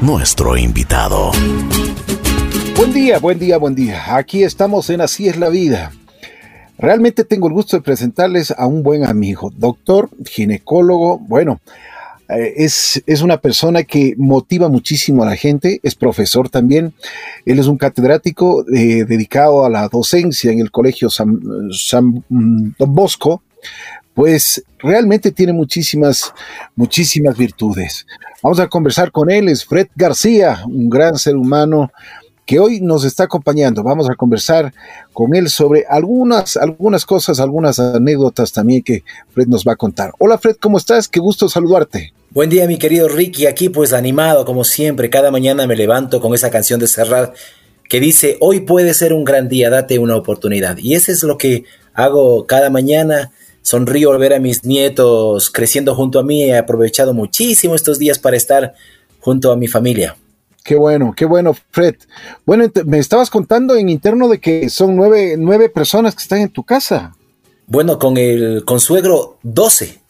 nuestro 0.00 0.56
invitado. 0.56 1.32
Buen 2.76 2.92
día, 2.92 3.18
buen 3.18 3.38
día, 3.38 3.58
buen 3.58 3.74
día. 3.74 4.16
Aquí 4.16 4.44
estamos 4.44 4.90
en 4.90 5.00
Así 5.00 5.28
es 5.28 5.36
la 5.36 5.48
vida. 5.48 5.90
Realmente 6.78 7.24
tengo 7.24 7.48
el 7.48 7.52
gusto 7.52 7.76
de 7.76 7.82
presentarles 7.82 8.52
a 8.56 8.66
un 8.66 8.84
buen 8.84 9.04
amigo, 9.04 9.52
doctor, 9.56 10.08
ginecólogo, 10.24 11.18
bueno, 11.18 11.60
eh, 12.28 12.54
es, 12.58 13.02
es, 13.06 13.22
una 13.22 13.38
persona 13.38 13.82
que 13.82 14.14
motiva 14.16 14.68
muchísimo 14.68 15.24
a 15.24 15.26
la 15.26 15.36
gente, 15.36 15.80
es 15.82 15.96
profesor 15.96 16.48
también, 16.48 16.94
él 17.44 17.58
es 17.58 17.66
un 17.66 17.76
catedrático 17.76 18.64
eh, 18.72 19.04
dedicado 19.04 19.64
a 19.64 19.68
la 19.68 19.88
docencia 19.88 20.52
en 20.52 20.60
el 20.60 20.70
Colegio 20.70 21.10
San, 21.10 21.40
San 21.72 22.24
mm, 22.28 22.74
Bosco, 22.78 23.42
pues 24.14 24.64
realmente 24.82 25.30
tiene 25.30 25.52
muchísimas, 25.52 26.32
muchísimas 26.74 27.36
virtudes. 27.36 28.06
Vamos 28.42 28.60
a 28.60 28.68
conversar 28.68 29.10
con 29.12 29.30
él, 29.30 29.48
es 29.48 29.64
Fred 29.64 29.88
García, 29.94 30.62
un 30.66 30.90
gran 30.90 31.16
ser 31.16 31.36
humano 31.36 31.92
que 32.44 32.58
hoy 32.58 32.80
nos 32.80 33.04
está 33.04 33.24
acompañando. 33.24 33.82
Vamos 33.82 34.10
a 34.10 34.16
conversar 34.16 34.74
con 35.12 35.34
él 35.34 35.48
sobre 35.48 35.84
algunas, 35.88 36.56
algunas 36.56 37.06
cosas, 37.06 37.38
algunas 37.38 37.78
anécdotas 37.78 38.52
también 38.52 38.82
que 38.82 39.04
Fred 39.32 39.46
nos 39.46 39.64
va 39.64 39.72
a 39.72 39.76
contar. 39.76 40.12
Hola 40.18 40.38
Fred, 40.38 40.56
¿cómo 40.60 40.78
estás? 40.78 41.08
Qué 41.08 41.20
gusto 41.20 41.48
saludarte. 41.48 42.12
Buen 42.30 42.50
día 42.50 42.66
mi 42.66 42.78
querido 42.78 43.08
Ricky, 43.08 43.46
aquí 43.46 43.68
pues 43.68 43.92
animado 43.92 44.44
como 44.44 44.64
siempre, 44.64 45.10
cada 45.10 45.30
mañana 45.30 45.66
me 45.66 45.76
levanto 45.76 46.20
con 46.20 46.34
esa 46.34 46.50
canción 46.50 46.80
de 46.80 46.88
Serrat 46.88 47.36
que 47.88 48.00
dice, 48.00 48.38
hoy 48.40 48.60
puede 48.60 48.94
ser 48.94 49.12
un 49.12 49.22
gran 49.22 49.50
día, 49.50 49.68
date 49.68 49.98
una 49.98 50.16
oportunidad. 50.16 50.78
Y 50.78 50.94
eso 50.94 51.12
es 51.12 51.22
lo 51.22 51.36
que 51.36 51.64
hago 51.92 52.46
cada 52.46 52.70
mañana 52.70 53.30
sonrío 53.62 54.12
al 54.12 54.18
ver 54.18 54.34
a 54.34 54.40
mis 54.40 54.64
nietos 54.64 55.50
creciendo 55.50 55.94
junto 55.94 56.18
a 56.18 56.24
mí. 56.24 56.44
He 56.44 56.56
aprovechado 56.56 57.14
muchísimo 57.14 57.74
estos 57.74 57.98
días 57.98 58.18
para 58.18 58.36
estar 58.36 58.74
junto 59.20 59.50
a 59.52 59.56
mi 59.56 59.68
familia. 59.68 60.16
Qué 60.64 60.76
bueno, 60.76 61.12
qué 61.16 61.24
bueno, 61.24 61.56
Fred. 61.70 61.96
Bueno, 62.46 62.70
me 62.84 62.98
estabas 62.98 63.30
contando 63.30 63.74
en 63.74 63.88
interno 63.88 64.28
de 64.28 64.38
que 64.38 64.68
son 64.70 64.94
nueve, 64.94 65.34
nueve 65.36 65.68
personas 65.68 66.14
que 66.14 66.22
están 66.22 66.40
en 66.40 66.50
tu 66.50 66.62
casa. 66.62 67.16
Bueno, 67.66 67.98
con 67.98 68.16
el 68.16 68.64
consuegro, 68.64 69.38
doce. 69.42 70.02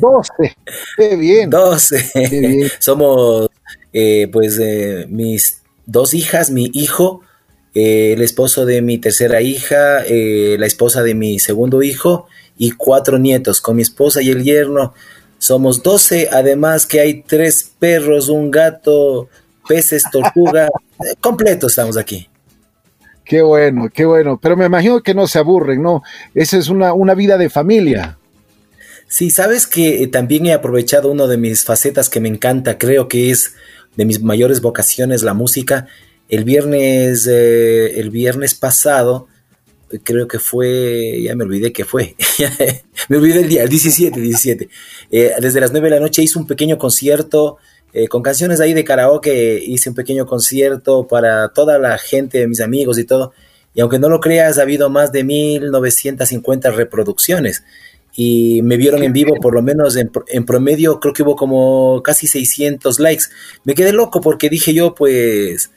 Doce, 0.00 0.56
qué 0.96 1.16
bien. 1.16 1.48
Doce. 1.48 2.70
Somos, 2.80 3.48
eh, 3.92 4.28
pues, 4.32 4.58
eh, 4.60 5.06
mis 5.08 5.62
dos 5.86 6.12
hijas, 6.12 6.50
mi 6.50 6.70
hijo, 6.74 7.20
eh, 7.74 8.14
el 8.14 8.22
esposo 8.22 8.66
de 8.66 8.82
mi 8.82 8.98
tercera 8.98 9.40
hija, 9.40 10.00
la 10.08 10.66
esposa 10.66 11.02
de 11.02 11.14
mi 11.14 11.38
segundo 11.38 11.82
hijo 11.82 12.26
y 12.58 12.72
cuatro 12.72 13.18
nietos. 13.18 13.60
Con 13.60 13.76
mi 13.76 13.82
esposa 13.82 14.22
y 14.22 14.30
el 14.30 14.42
yerno 14.42 14.94
somos 15.38 15.82
doce, 15.82 16.28
además 16.32 16.86
que 16.86 17.00
hay 17.00 17.22
tres 17.22 17.72
perros, 17.78 18.28
un 18.28 18.50
gato, 18.50 19.28
peces, 19.68 20.04
tortuga, 20.10 20.66
eh, 21.00 21.14
completo 21.20 21.66
estamos 21.66 21.96
aquí. 21.96 22.28
Qué 23.24 23.42
bueno, 23.42 23.90
qué 23.92 24.04
bueno, 24.04 24.38
pero 24.40 24.56
me 24.56 24.66
imagino 24.66 25.02
que 25.02 25.12
no 25.12 25.26
se 25.26 25.40
aburren, 25.40 25.82
¿no? 25.82 26.02
Esa 26.34 26.58
es 26.58 26.68
una, 26.68 26.92
una 26.92 27.14
vida 27.14 27.36
de 27.36 27.50
familia. 27.50 28.18
Sí, 29.08 29.30
sabes 29.30 29.66
que 29.66 30.02
eh, 30.02 30.06
también 30.06 30.46
he 30.46 30.52
aprovechado 30.52 31.10
una 31.10 31.26
de 31.26 31.36
mis 31.36 31.64
facetas 31.64 32.08
que 32.08 32.20
me 32.20 32.28
encanta, 32.28 32.78
creo 32.78 33.08
que 33.08 33.30
es 33.30 33.54
de 33.96 34.04
mis 34.04 34.22
mayores 34.22 34.60
vocaciones 34.60 35.22
la 35.22 35.34
música. 35.34 35.88
El 36.28 36.44
viernes, 36.44 37.26
eh, 37.28 37.98
el 38.00 38.10
viernes 38.10 38.54
pasado 38.54 39.28
creo 40.02 40.26
que 40.26 40.38
fue, 40.38 41.22
ya 41.22 41.34
me 41.36 41.44
olvidé 41.44 41.72
que 41.72 41.84
fue, 41.84 42.16
me 43.08 43.16
olvidé 43.16 43.40
el 43.40 43.48
día, 43.48 43.62
el 43.62 43.68
17, 43.68 44.20
17. 44.20 44.68
Eh, 45.10 45.32
desde 45.40 45.60
las 45.60 45.72
9 45.72 45.88
de 45.88 45.94
la 45.96 46.00
noche 46.00 46.22
hice 46.22 46.38
un 46.38 46.46
pequeño 46.46 46.78
concierto 46.78 47.58
eh, 47.98 48.08
con 48.08 48.22
canciones 48.22 48.60
ahí 48.60 48.74
de 48.74 48.84
karaoke, 48.84 49.58
hice 49.58 49.88
un 49.88 49.94
pequeño 49.94 50.26
concierto 50.26 51.06
para 51.06 51.48
toda 51.48 51.78
la 51.78 51.96
gente, 51.96 52.46
mis 52.46 52.60
amigos 52.60 52.98
y 52.98 53.04
todo. 53.04 53.32
Y 53.72 53.80
aunque 53.80 53.98
no 53.98 54.10
lo 54.10 54.20
creas, 54.20 54.58
ha 54.58 54.62
habido 54.62 54.90
más 54.90 55.12
de 55.12 55.24
1950 55.24 56.72
reproducciones. 56.72 57.64
Y 58.14 58.60
me 58.62 58.76
vieron 58.76 59.02
en 59.02 59.14
vivo, 59.14 59.36
por 59.40 59.54
lo 59.54 59.62
menos 59.62 59.96
en, 59.96 60.10
en 60.28 60.44
promedio, 60.44 61.00
creo 61.00 61.14
que 61.14 61.22
hubo 61.22 61.36
como 61.36 62.02
casi 62.02 62.26
600 62.26 63.00
likes. 63.00 63.24
Me 63.64 63.74
quedé 63.74 63.92
loco 63.92 64.20
porque 64.20 64.50
dije 64.50 64.74
yo, 64.74 64.94
pues, 64.94 65.70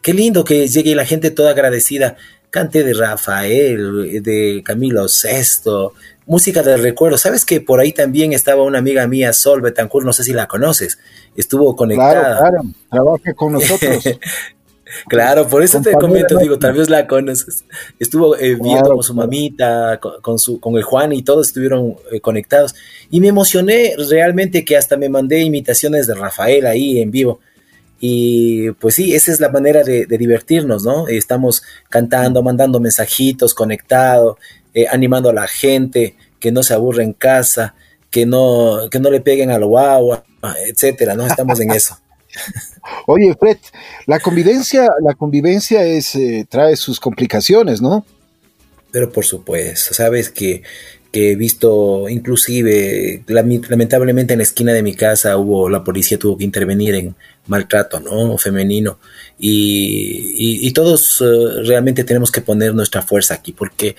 qué 0.00 0.14
lindo 0.14 0.44
que 0.44 0.68
llegue 0.68 0.94
la 0.94 1.04
gente 1.04 1.30
toda 1.30 1.50
agradecida. 1.50 2.16
Canté 2.56 2.84
de 2.84 2.94
Rafael, 2.94 4.22
de 4.22 4.62
Camilo 4.64 5.08
Sesto, 5.08 5.92
música 6.24 6.62
de 6.62 6.78
recuerdo. 6.78 7.18
¿Sabes 7.18 7.44
que 7.44 7.60
por 7.60 7.80
ahí 7.80 7.92
también 7.92 8.32
estaba 8.32 8.62
una 8.62 8.78
amiga 8.78 9.06
mía, 9.06 9.34
Sol 9.34 9.60
Betancourt, 9.60 10.06
no 10.06 10.14
sé 10.14 10.24
si 10.24 10.32
la 10.32 10.48
conoces, 10.48 10.98
estuvo 11.36 11.76
conectada. 11.76 12.38
Claro, 12.38 12.38
claro, 12.40 12.62
trabaja 12.90 13.34
con 13.34 13.52
nosotros. 13.52 14.04
claro, 15.06 15.46
por 15.46 15.62
eso 15.62 15.82
te 15.82 15.92
comento, 15.92 16.38
digo, 16.38 16.58
tal 16.58 16.72
vez 16.72 16.88
la 16.88 17.06
conoces. 17.06 17.66
Estuvo 17.98 18.34
eh, 18.38 18.54
viendo 18.54 18.88
con 18.88 19.02
su 19.02 19.12
mamita, 19.12 20.00
con, 20.22 20.38
su, 20.38 20.58
con 20.58 20.76
el 20.78 20.82
Juan 20.82 21.12
y 21.12 21.20
todos 21.20 21.48
estuvieron 21.48 21.96
eh, 22.10 22.22
conectados. 22.22 22.74
Y 23.10 23.20
me 23.20 23.28
emocioné 23.28 23.96
realmente 24.08 24.64
que 24.64 24.78
hasta 24.78 24.96
me 24.96 25.10
mandé 25.10 25.42
imitaciones 25.42 26.06
de 26.06 26.14
Rafael 26.14 26.64
ahí 26.64 27.02
en 27.02 27.10
vivo. 27.10 27.38
Y 28.00 28.70
pues 28.72 28.94
sí, 28.96 29.14
esa 29.14 29.32
es 29.32 29.40
la 29.40 29.48
manera 29.48 29.82
de, 29.82 30.06
divertirnos, 30.06 30.84
¿no? 30.84 31.08
Estamos 31.08 31.62
cantando, 31.88 32.42
mandando 32.42 32.80
mensajitos, 32.80 33.54
conectado, 33.54 34.38
eh, 34.74 34.86
animando 34.90 35.30
a 35.30 35.32
la 35.32 35.46
gente, 35.46 36.16
que 36.38 36.52
no 36.52 36.62
se 36.62 36.74
aburre 36.74 37.02
en 37.02 37.12
casa, 37.14 37.74
que 38.10 38.26
no, 38.26 38.88
que 38.90 39.00
no 39.00 39.10
le 39.10 39.20
peguen 39.20 39.50
al 39.50 39.64
guagua, 39.64 40.24
etcétera, 40.66 41.14
¿no? 41.14 41.26
Estamos 41.26 41.60
en 41.60 41.70
eso. 41.70 41.98
Oye, 43.06 43.34
Fred, 43.38 43.58
la 44.06 44.20
convivencia, 44.20 44.88
la 45.02 45.14
convivencia 45.14 45.84
es, 45.84 46.14
eh, 46.14 46.46
trae 46.48 46.76
sus 46.76 47.00
complicaciones, 47.00 47.80
¿no? 47.80 48.04
Pero 48.90 49.10
por 49.10 49.24
supuesto, 49.24 49.94
sabes 49.94 50.30
que 50.30 50.62
que 51.12 51.32
he 51.32 51.36
visto, 51.36 52.08
inclusive, 52.08 53.22
lamentablemente 53.26 54.34
en 54.34 54.38
la 54.38 54.42
esquina 54.42 54.72
de 54.72 54.82
mi 54.82 54.94
casa 54.94 55.36
hubo, 55.36 55.68
la 55.68 55.84
policía 55.84 56.18
tuvo 56.18 56.36
que 56.36 56.44
intervenir 56.44 56.94
en 56.94 57.14
maltrato, 57.46 58.00
¿no? 58.00 58.36
Femenino. 58.38 58.98
Y, 59.38 60.70
todos 60.72 61.22
eh, 61.22 61.62
realmente 61.64 62.04
tenemos 62.04 62.30
que 62.30 62.42
poner 62.42 62.74
nuestra 62.74 63.02
fuerza 63.02 63.34
aquí, 63.34 63.52
porque 63.52 63.96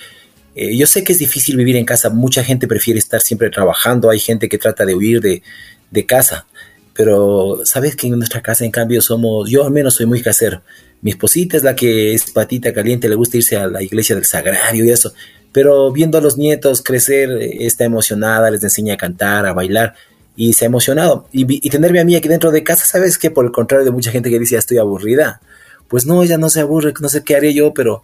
eh, 0.56 0.75
yo 0.75 0.85
sé 0.85 1.03
que 1.03 1.13
es 1.13 1.19
difícil 1.19 1.57
vivir 1.57 1.75
en 1.75 1.85
casa, 1.85 2.09
mucha 2.09 2.44
gente 2.44 2.67
prefiere 2.67 3.00
estar 3.00 3.22
siempre 3.22 3.50
trabajando, 3.50 4.09
hay 4.09 4.19
gente 4.19 4.47
que 4.47 4.57
trata 4.57 4.85
de 4.85 4.96
huir 4.96 5.22
de, 5.22 5.41
de 5.90 6.06
casa, 6.06 6.46
pero 6.94 7.62
sabes 7.63 7.96
que 7.96 8.07
en 8.07 8.17
nuestra 8.17 8.41
casa 8.41 8.66
en 8.66 8.72
cambio 8.72 9.01
somos, 9.01 9.50
yo 9.50 9.66
al 9.66 9.72
menos 9.72 9.96
soy 9.96 10.06
muy 10.06 10.22
casero. 10.22 10.62
Mi 11.02 11.12
esposita 11.12 11.58
es 11.58 11.63
la 11.63 11.75
que 11.75 12.13
es 12.13 12.31
patita 12.31 12.74
caliente, 12.74 13.08
le 13.09 13.16
gusta 13.16 13.38
irse 13.38 13.56
a 13.56 13.68
la 13.68 13.84
iglesia 13.84 14.16
del 14.16 14.25
sagrario 14.25 14.85
y 14.85 14.90
eso 14.91 15.13
pero 15.58 15.91
viendo 15.91 16.19
a 16.19 16.22
los 16.22 16.38
nietos 16.38 16.84
crecer, 16.84 17.31
está 17.41 17.84
emocionada, 17.84 18.52
les 18.52 18.63
enseña 18.63 18.94
a 18.94 18.97
cantar, 18.97 19.47
a 19.47 19.53
bailar, 19.53 19.96
y 20.35 20.53
se 20.53 20.66
ha 20.66 20.68
emocionado. 20.68 21.28
Y, 21.31 21.68
tenerme 21.72 22.00
a 22.00 22.06
mí 22.06 22.16
aquí 22.16 22.28
dentro 22.28 22.52
de 22.52 22.63
casa, 22.63 22.85
¿sabes 22.85 23.18
que 23.18 23.31
Por 23.31 23.44
el 23.44 23.52
contrario 23.52 23.84
de 23.84 23.90
mucha 23.90 24.12
gente 24.12 24.30
que 24.30 24.38
dice, 24.38 24.53
ya 24.53 24.59
estoy 24.59 24.78
aburrida, 24.78 25.41
pues 25.88 26.06
no, 26.06 26.22
ella 26.22 26.38
no 26.38 26.52
se 26.52 26.59
aburre, 26.59 26.94
no 27.02 27.09
sé 27.09 27.24
qué 27.24 27.35
haré 27.35 27.56
yo, 27.56 27.74
pero 27.74 28.03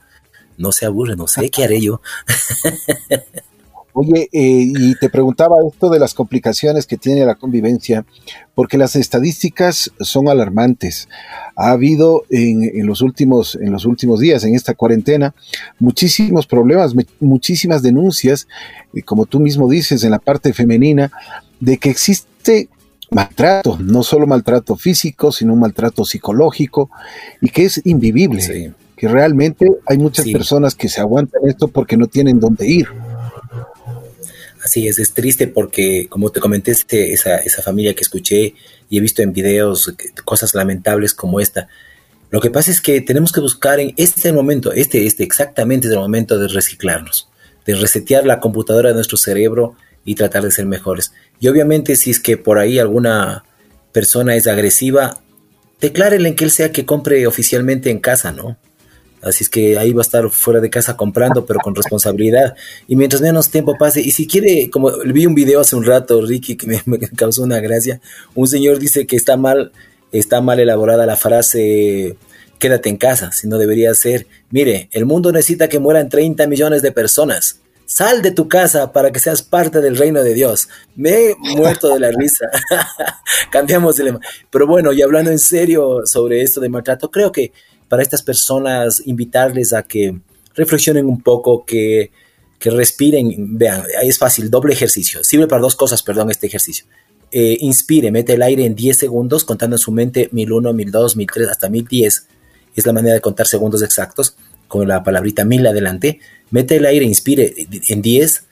no 0.57 0.71
se 0.71 0.87
aburre, 0.87 1.15
no 1.15 1.27
sé 1.27 1.51
qué 1.51 1.63
haré 1.63 1.79
yo. 1.79 2.01
Oye, 3.95 4.27
eh, 4.31 4.65
y 4.67 4.95
te 4.95 5.09
preguntaba 5.09 5.57
esto 5.67 5.89
de 5.89 5.99
las 5.99 6.15
complicaciones 6.15 6.87
que 6.87 6.97
tiene 6.97 7.25
la 7.25 7.35
convivencia, 7.35 8.05
porque 8.55 8.79
las 8.79 8.95
estadísticas 8.95 9.91
son 9.99 10.27
alarmantes. 10.27 11.07
Ha 11.55 11.69
habido 11.69 12.23
en, 12.31 12.87
los, 12.87 13.01
últimos, 13.01 13.55
en 13.55 13.71
los 13.71 13.85
últimos 13.85 14.19
días, 14.19 14.43
en 14.45 14.55
esta 14.55 14.73
cuarentena, 14.73 15.35
muchísimos 15.79 16.47
problemas, 16.47 16.95
muchísimas 17.19 17.83
denuncias, 17.83 18.47
eh, 18.95 19.03
como 19.03 19.27
tú 19.27 19.39
mismo 19.39 19.69
dices, 19.69 20.03
en 20.03 20.09
la 20.09 20.19
parte 20.19 20.53
femenina, 20.53 21.11
de 21.59 21.77
que 21.77 21.91
existe 21.91 22.69
maltrato, 23.11 23.77
no 23.79 24.01
solo 24.01 24.25
maltrato 24.25 24.75
físico, 24.75 25.31
sino 25.31 25.55
maltrato 25.55 26.03
psicológico, 26.03 26.89
y 27.41 27.49
que 27.49 27.65
es 27.65 27.79
invivible. 27.85 28.73
Que 28.97 29.07
realmente 29.07 29.67
hay 29.85 29.97
muchas 29.97 30.25
personas 30.29 30.73
que 30.73 30.89
se 30.89 31.01
aguantan 31.01 31.41
esto 31.47 31.67
porque 31.67 31.95
no 31.95 32.07
tienen 32.07 32.39
dónde 32.39 32.67
ir. 32.67 32.87
Así 34.63 34.87
es, 34.87 34.97
es 34.97 35.13
triste 35.13 35.47
porque, 35.47 36.07
como 36.09 36.29
te 36.29 36.39
comenté, 36.39 36.71
este, 36.71 37.11
esa, 37.11 37.35
esa 37.37 37.61
familia 37.61 37.93
que 37.93 38.01
escuché 38.01 38.55
y 38.89 38.97
he 38.97 39.01
visto 39.01 39.21
en 39.21 39.33
videos 39.33 39.93
cosas 40.23 40.55
lamentables 40.55 41.13
como 41.13 41.41
esta. 41.41 41.67
Lo 42.31 42.39
que 42.39 42.49
pasa 42.49 42.71
es 42.71 42.79
que 42.79 43.01
tenemos 43.01 43.31
que 43.31 43.41
buscar 43.41 43.79
en 43.79 43.93
este 43.97 44.31
momento, 44.31 44.71
este, 44.71 45.05
este 45.05 45.23
exactamente 45.23 45.87
es 45.87 45.93
el 45.93 45.99
momento 45.99 46.39
de 46.39 46.47
reciclarnos, 46.47 47.29
de 47.65 47.75
resetear 47.75 48.25
la 48.25 48.39
computadora 48.39 48.89
de 48.89 48.95
nuestro 48.95 49.17
cerebro 49.17 49.75
y 50.05 50.15
tratar 50.15 50.43
de 50.43 50.51
ser 50.51 50.65
mejores. 50.65 51.13
Y 51.39 51.49
obviamente 51.49 51.95
si 51.97 52.11
es 52.11 52.19
que 52.19 52.37
por 52.37 52.57
ahí 52.57 52.79
alguna 52.79 53.43
persona 53.91 54.35
es 54.35 54.47
agresiva, 54.47 55.19
declárele 55.81 56.29
en 56.29 56.35
que 56.35 56.45
él 56.45 56.51
sea 56.51 56.71
que 56.71 56.85
compre 56.85 57.27
oficialmente 57.27 57.91
en 57.91 57.99
casa, 57.99 58.31
¿no? 58.31 58.57
Así 59.23 59.43
es 59.43 59.49
que 59.49 59.77
ahí 59.77 59.93
va 59.93 60.01
a 60.01 60.03
estar 60.03 60.29
fuera 60.29 60.59
de 60.59 60.69
casa 60.69 60.97
comprando, 60.97 61.45
pero 61.45 61.59
con 61.59 61.75
responsabilidad. 61.75 62.55
Y 62.87 62.95
mientras 62.95 63.21
menos 63.21 63.49
tiempo 63.49 63.77
pase, 63.77 64.01
y 64.01 64.11
si 64.11 64.27
quiere, 64.27 64.69
como 64.69 64.91
vi 65.05 65.25
un 65.25 65.35
video 65.35 65.61
hace 65.61 65.75
un 65.75 65.85
rato, 65.85 66.21
Ricky, 66.25 66.55
que 66.55 66.67
me, 66.67 66.81
me 66.85 66.99
causó 66.99 67.43
una 67.43 67.59
gracia, 67.59 68.01
un 68.35 68.47
señor 68.47 68.79
dice 68.79 69.07
que 69.07 69.15
está 69.15 69.37
mal, 69.37 69.71
está 70.11 70.41
mal 70.41 70.59
elaborada 70.59 71.05
la 71.05 71.15
frase 71.15 72.17
quédate 72.63 72.87
en 72.87 72.95
casa, 72.95 73.33
si 73.33 73.45
no 73.49 73.57
debería 73.57 73.93
ser, 73.93 74.25
mire, 74.49 74.87
el 74.93 75.05
mundo 75.05 75.33
necesita 75.33 75.67
que 75.67 75.79
mueran 75.79 76.07
30 76.07 76.47
millones 76.47 76.81
de 76.81 76.93
personas. 76.93 77.59
Sal 77.85 78.21
de 78.21 78.31
tu 78.31 78.47
casa 78.47 78.93
para 78.93 79.11
que 79.11 79.19
seas 79.19 79.43
parte 79.43 79.81
del 79.81 79.97
reino 79.97 80.23
de 80.23 80.33
Dios. 80.33 80.69
Me 80.95 81.09
he 81.09 81.35
muerto 81.35 81.93
de 81.93 81.99
la 81.99 82.11
risa. 82.11 82.45
Cambiamos 83.51 83.97
de 83.97 84.05
lema. 84.05 84.21
Pero 84.49 84.65
bueno, 84.65 84.93
y 84.93 85.01
hablando 85.01 85.29
en 85.29 85.39
serio 85.39 86.03
sobre 86.05 86.41
esto 86.41 86.61
de 86.61 86.69
maltrato, 86.69 87.11
creo 87.11 87.33
que 87.33 87.51
para 87.93 88.01
estas 88.01 88.23
personas 88.23 89.03
invitarles 89.05 89.71
a 89.71 89.83
que 89.83 90.19
reflexionen 90.55 91.05
un 91.05 91.21
poco, 91.21 91.63
que, 91.63 92.09
que 92.57 92.71
respiren. 92.71 93.55
Vean, 93.55 93.83
es 94.01 94.17
fácil, 94.17 94.49
doble 94.49 94.73
ejercicio. 94.73 95.23
Sirve 95.23 95.45
para 95.45 95.61
dos 95.61 95.75
cosas, 95.75 96.01
perdón, 96.01 96.31
este 96.31 96.47
ejercicio. 96.47 96.87
Eh, 97.31 97.55
inspire, 97.59 98.09
mete 98.09 98.33
el 98.33 98.41
aire 98.41 98.65
en 98.65 98.73
10 98.73 98.97
segundos, 98.97 99.43
contando 99.43 99.75
en 99.75 99.77
su 99.77 99.91
mente 99.91 100.27
1001, 100.31 100.73
1002, 100.73 101.17
1003, 101.17 101.49
hasta 101.49 101.69
1010. 101.69 102.27
Es 102.75 102.85
la 102.87 102.93
manera 102.93 103.13
de 103.13 103.21
contar 103.21 103.45
segundos 103.45 103.83
exactos, 103.83 104.37
con 104.67 104.87
la 104.87 105.03
palabrita 105.03 105.45
1000 105.45 105.67
adelante. 105.67 106.19
Mete 106.49 106.77
el 106.77 106.87
aire, 106.87 107.05
inspire 107.05 107.53
en 107.89 108.01
10, 108.01 108.43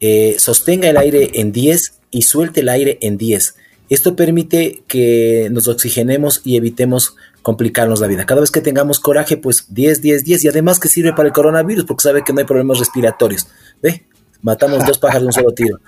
eh, 0.00 0.36
sostenga 0.38 0.90
el 0.90 0.98
aire 0.98 1.30
en 1.32 1.50
10 1.50 1.94
y 2.10 2.20
suelte 2.20 2.60
el 2.60 2.68
aire 2.68 2.98
en 3.00 3.16
10. 3.16 3.54
Esto 3.88 4.16
permite 4.16 4.82
que 4.86 5.48
nos 5.50 5.66
oxigenemos 5.66 6.42
y 6.44 6.56
evitemos 6.56 7.16
complicarnos 7.42 8.00
la 8.00 8.06
vida. 8.06 8.24
Cada 8.24 8.40
vez 8.40 8.50
que 8.50 8.60
tengamos 8.60 9.00
coraje, 9.00 9.36
pues 9.36 9.66
10, 9.68 10.00
10, 10.00 10.24
10 10.24 10.44
y 10.44 10.48
además 10.48 10.78
que 10.78 10.88
sirve 10.88 11.12
para 11.12 11.28
el 11.28 11.32
coronavirus 11.32 11.84
porque 11.84 12.02
sabe 12.02 12.24
que 12.24 12.32
no 12.32 12.40
hay 12.40 12.46
problemas 12.46 12.78
respiratorios. 12.78 13.46
¿Ve? 13.82 14.06
Matamos 14.40 14.86
dos 14.86 14.98
pájaros 15.00 15.22
de 15.22 15.26
un 15.26 15.32
solo 15.32 15.52
tiro. 15.52 15.78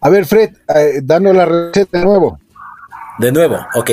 A 0.00 0.10
ver, 0.10 0.26
Fred, 0.26 0.50
eh, 0.74 1.00
danos 1.02 1.34
la 1.34 1.46
receta 1.46 1.98
de 1.98 2.04
nuevo. 2.04 2.38
De 3.18 3.32
nuevo, 3.32 3.58
ok. 3.74 3.90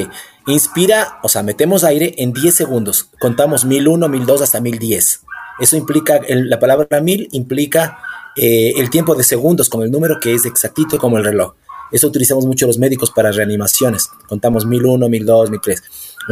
Inspira, 0.47 1.19
o 1.23 1.29
sea, 1.29 1.43
metemos 1.43 1.83
aire 1.83 2.15
en 2.17 2.33
10 2.33 2.53
segundos. 2.53 3.09
Contamos 3.19 3.63
1001, 3.65 4.09
1002 4.09 4.41
hasta 4.41 4.59
1010. 4.59 5.21
Eso 5.59 5.77
implica, 5.77 6.19
la 6.27 6.59
palabra 6.59 6.99
1000 6.99 7.29
implica 7.31 7.99
eh, 8.35 8.73
el 8.77 8.89
tiempo 8.89 9.15
de 9.15 9.23
segundos 9.23 9.69
con 9.69 9.83
el 9.83 9.91
número 9.91 10.19
que 10.19 10.33
es 10.33 10.45
exactito 10.45 10.97
como 10.97 11.17
el 11.17 11.23
reloj. 11.23 11.53
Eso 11.91 12.07
utilizamos 12.07 12.45
mucho 12.45 12.65
los 12.67 12.77
médicos 12.77 13.11
para 13.11 13.31
reanimaciones. 13.31 14.09
Contamos 14.27 14.65
1001, 14.65 15.09
1002, 15.09 15.51
1003. 15.51 15.83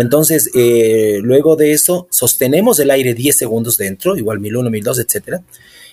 Entonces, 0.01 0.49
eh, 0.55 1.19
luego 1.21 1.55
de 1.55 1.73
eso, 1.73 2.07
sostenemos 2.09 2.79
el 2.79 2.91
aire 2.91 3.13
10 3.13 3.35
segundos 3.35 3.77
dentro, 3.77 4.17
igual 4.17 4.39
1001, 4.39 4.69
1002, 4.69 4.99
etc. 4.99 5.41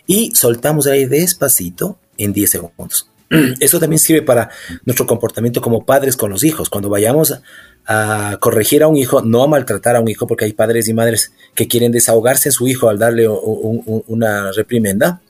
Y 0.07 0.35
soltamos 0.35 0.87
el 0.87 0.93
aire 0.93 1.09
despacito 1.09 1.99
en 2.19 2.33
10 2.33 2.51
segundos. 2.51 3.09
Eso 3.61 3.81
también 3.81 3.99
sirve 3.99 4.23
para 4.23 4.51
nuestro 4.85 5.07
comportamiento 5.07 5.61
como 5.61 5.85
padres 5.85 6.17
con 6.17 6.31
los 6.31 6.45
hijos. 6.45 6.71
Cuando 6.71 6.89
vayamos 6.89 7.35
a, 7.87 8.37
corregir 8.41 8.83
a 8.83 8.89
un 8.89 8.97
hijo, 8.97 9.23
no 9.23 9.43
a 9.43 9.49
maltratar 9.49 9.97
a 9.97 10.01
un 10.01 10.09
hijo, 10.09 10.27
porque 10.27 10.45
hay 10.45 10.53
padres 10.53 10.89
y 10.89 10.95
madres 10.95 11.33
que 11.55 11.69
quieren 11.69 11.93
desahogarse 11.93 12.49
en 12.49 12.53
su 12.53 12.67
hijo 12.67 12.89
al 12.89 12.99
darle 12.99 13.29
una 13.29 14.53
reprimenda. 14.53 15.21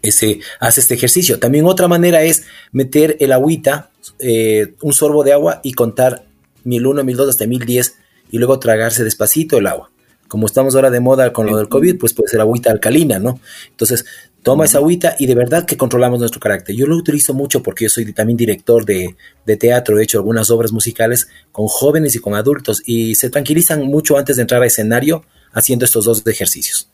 Ese, 0.00 0.40
hace 0.58 0.80
este 0.80 0.94
ejercicio. 0.94 1.38
También 1.38 1.64
otra 1.66 1.86
manera 1.86 2.22
es 2.22 2.44
meter 2.72 3.16
el 3.20 3.30
agüita, 3.30 3.90
eh, 4.18 4.74
un 4.82 4.92
sorbo 4.92 5.22
de 5.22 5.32
agua 5.32 5.60
y 5.62 5.74
contar 5.74 6.24
1001, 6.64 7.04
1002 7.04 7.28
hasta 7.28 7.46
1010 7.46 7.96
y 8.30 8.38
luego 8.38 8.58
tragarse 8.58 9.04
despacito 9.04 9.58
el 9.58 9.66
agua. 9.66 9.90
Como 10.28 10.46
estamos 10.46 10.74
ahora 10.74 10.90
de 10.90 11.00
moda 11.00 11.32
con 11.32 11.46
lo 11.46 11.58
del 11.58 11.68
COVID, 11.68 11.98
pues 11.98 12.14
puede 12.14 12.30
ser 12.30 12.40
agüita 12.40 12.70
alcalina, 12.70 13.18
¿no? 13.18 13.38
Entonces, 13.68 14.06
toma 14.42 14.64
esa 14.64 14.78
agüita 14.78 15.14
y 15.18 15.26
de 15.26 15.34
verdad 15.34 15.66
que 15.66 15.76
controlamos 15.76 16.20
nuestro 16.20 16.40
carácter. 16.40 16.74
Yo 16.74 16.86
lo 16.86 16.96
utilizo 16.96 17.34
mucho 17.34 17.62
porque 17.62 17.84
yo 17.84 17.90
soy 17.90 18.12
también 18.12 18.38
director 18.38 18.86
de, 18.86 19.14
de, 19.44 19.56
teatro, 19.56 19.98
he 19.98 20.02
hecho 20.02 20.18
algunas 20.18 20.50
obras 20.50 20.72
musicales 20.72 21.28
con 21.52 21.66
jóvenes 21.66 22.14
y 22.16 22.20
con 22.20 22.34
adultos 22.34 22.82
y 22.86 23.14
se 23.14 23.28
tranquilizan 23.28 23.86
mucho 23.86 24.16
antes 24.16 24.36
de 24.36 24.42
entrar 24.42 24.62
a 24.62 24.66
escenario 24.66 25.24
haciendo 25.52 25.84
estos 25.84 26.06
dos 26.06 26.26
ejercicios. 26.26 26.88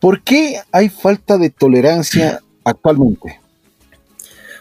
¿Por 0.00 0.22
qué 0.22 0.60
hay 0.70 0.88
falta 0.88 1.36
de 1.36 1.50
tolerancia 1.50 2.40
actualmente? 2.64 3.40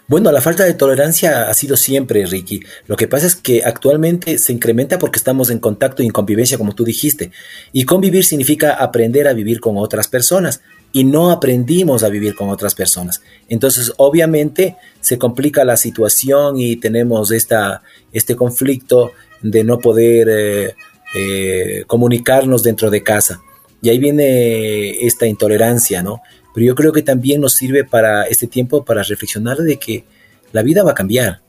Bueno, 0.10 0.32
la 0.32 0.40
falta 0.40 0.64
de 0.64 0.74
tolerancia 0.74 1.50
ha 1.50 1.54
sido 1.54 1.76
siempre, 1.76 2.26
Ricky. 2.26 2.62
Lo 2.88 2.96
que 2.96 3.10
pasa 3.10 3.28
es 3.28 3.36
que 3.36 3.64
actualmente 3.66 4.38
se 4.38 4.54
incrementa 4.54 4.98
porque 4.98 5.18
estamos 5.18 5.50
en 5.50 5.60
contacto 5.60 6.02
y 6.02 6.06
en 6.06 6.14
convivencia, 6.14 6.58
como 6.58 6.74
tú 6.74 6.86
dijiste. 6.86 7.32
Y 7.74 7.84
convivir 7.84 8.24
significa 8.24 8.76
aprender 8.76 9.28
a 9.28 9.34
vivir 9.34 9.60
con 9.60 9.78
otras 9.78 10.08
personas. 10.08 10.62
Y 10.94 11.04
no 11.04 11.30
aprendimos 11.30 12.04
a 12.04 12.10
vivir 12.10 12.36
con 12.36 12.48
otras 12.48 12.74
personas. 12.74 13.22
Entonces, 13.50 13.92
obviamente, 13.98 14.78
se 15.02 15.18
complica 15.18 15.66
la 15.66 15.76
situación 15.76 16.58
y 16.58 16.78
tenemos 16.78 17.32
esta, 17.32 17.84
este 18.14 18.38
conflicto 18.38 19.12
de 19.42 19.66
no 19.66 19.80
poder 19.80 20.30
eh, 20.30 20.76
eh, 21.16 21.84
comunicarnos 21.86 22.64
dentro 22.64 22.90
de 22.90 23.04
casa. 23.04 23.42
Y 23.82 23.90
ahí 23.90 24.00
viene 24.00 25.06
esta 25.06 25.28
intolerancia, 25.28 26.02
¿no? 26.02 26.22
Pero 26.58 26.66
yo 26.66 26.74
creo 26.74 26.92
que 26.92 27.04
también 27.04 27.40
nos 27.40 27.54
sirve 27.54 27.84
para 27.84 28.24
este 28.24 28.48
tiempo 28.48 28.84
para 28.84 29.04
reflexionar 29.04 29.58
de 29.58 29.78
que 29.78 30.06
la 30.52 30.64
vida 30.64 30.82
va 30.82 30.90
a 30.90 30.96
cambiar. 30.96 31.42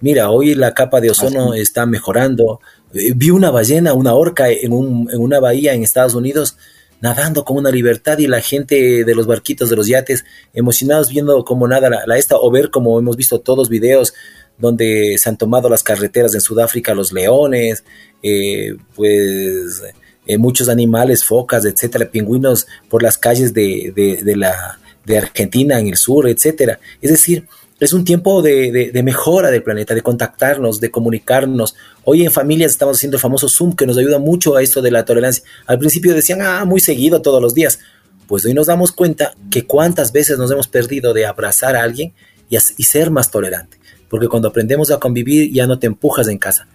Mira, 0.00 0.30
hoy 0.30 0.56
la 0.56 0.74
capa 0.74 1.00
de 1.00 1.08
ozono 1.08 1.54
está 1.54 1.86
mejorando. 1.86 2.58
Eh, 2.92 3.12
vi 3.14 3.30
una 3.30 3.52
ballena, 3.52 3.94
una 3.94 4.14
orca 4.14 4.50
en, 4.50 4.72
una 4.72 5.38
bahía 5.38 5.72
en 5.72 5.84
Estados 5.84 6.16
Unidos 6.16 6.56
nadando 7.00 7.44
con 7.44 7.58
una 7.58 7.70
libertad 7.70 8.18
y 8.18 8.26
la 8.26 8.40
gente 8.40 9.04
de 9.04 9.14
los 9.14 9.28
barquitos, 9.28 9.70
de 9.70 9.76
los 9.76 9.86
yates, 9.86 10.24
emocionados 10.52 11.10
viendo 11.10 11.44
cómo 11.44 11.68
nada 11.68 11.88
la, 12.04 12.18
esta 12.18 12.34
o 12.34 12.50
ver 12.50 12.70
como 12.70 12.98
hemos 12.98 13.16
visto 13.16 13.38
todos 13.38 13.68
videos 13.68 14.14
donde 14.58 15.14
se 15.16 15.28
han 15.28 15.36
tomado 15.36 15.68
las 15.68 15.84
carreteras 15.84 16.34
en 16.34 16.40
Sudáfrica 16.40 16.92
los 16.92 17.12
leones, 17.12 17.84
eh, 18.20 18.74
pues 18.96 19.84
eh, 20.26 20.38
muchos 20.38 20.68
animales, 20.68 21.24
focas, 21.24 21.64
etcétera, 21.64 22.10
pingüinos 22.10 22.66
por 22.88 23.02
las 23.02 23.16
calles 23.16 23.54
de, 23.54 23.92
de, 23.94 24.36
la, 24.36 24.78
de 25.04 25.18
Argentina 25.18 25.78
en 25.78 25.86
el 25.86 25.96
sur, 25.96 26.28
etcétera. 26.28 26.80
Es 27.00 27.10
decir, 27.10 27.46
es 27.78 27.92
un 27.92 28.04
tiempo 28.04 28.42
de, 28.42 28.90
de, 28.92 29.02
mejora 29.02 29.50
del 29.50 29.62
planeta, 29.62 29.94
de 29.94 30.02
contactarnos, 30.02 30.80
de 30.80 30.90
comunicarnos. 30.90 31.76
Hoy 32.04 32.24
en 32.24 32.32
familias 32.32 32.72
estamos 32.72 32.96
haciendo 32.96 33.18
el 33.18 33.20
famoso 33.20 33.48
Zoom 33.48 33.76
que 33.76 33.86
nos 33.86 33.98
ayuda 33.98 34.18
mucho 34.18 34.56
a 34.56 34.62
esto 34.62 34.80
de 34.80 34.90
la 34.90 35.04
tolerancia. 35.04 35.44
Al 35.66 35.78
principio 35.78 36.14
decían, 36.14 36.40
ah, 36.42 36.64
muy 36.64 36.80
seguido 36.80 37.20
todos 37.20 37.42
los 37.42 37.54
días. 37.54 37.78
Pues 38.26 38.44
hoy 38.46 38.54
nos 38.54 38.66
damos 38.66 38.92
cuenta 38.92 39.34
que 39.50 39.66
cuántas 39.66 40.10
veces 40.10 40.38
nos 40.38 40.50
hemos 40.50 40.68
perdido 40.68 41.12
de 41.12 41.26
abrazar 41.26 41.76
a 41.76 41.82
alguien 41.82 42.14
y, 42.48 42.56
y 42.56 42.82
ser 42.84 43.10
más 43.10 43.30
tolerante. 43.30 43.78
Porque 44.08 44.28
cuando 44.28 44.48
aprendemos 44.48 44.90
a 44.90 44.98
convivir 44.98 45.52
ya 45.52 45.66
no 45.66 45.78
te 45.78 45.86
empujas 45.86 46.28
en 46.28 46.38
casa, 46.38 46.66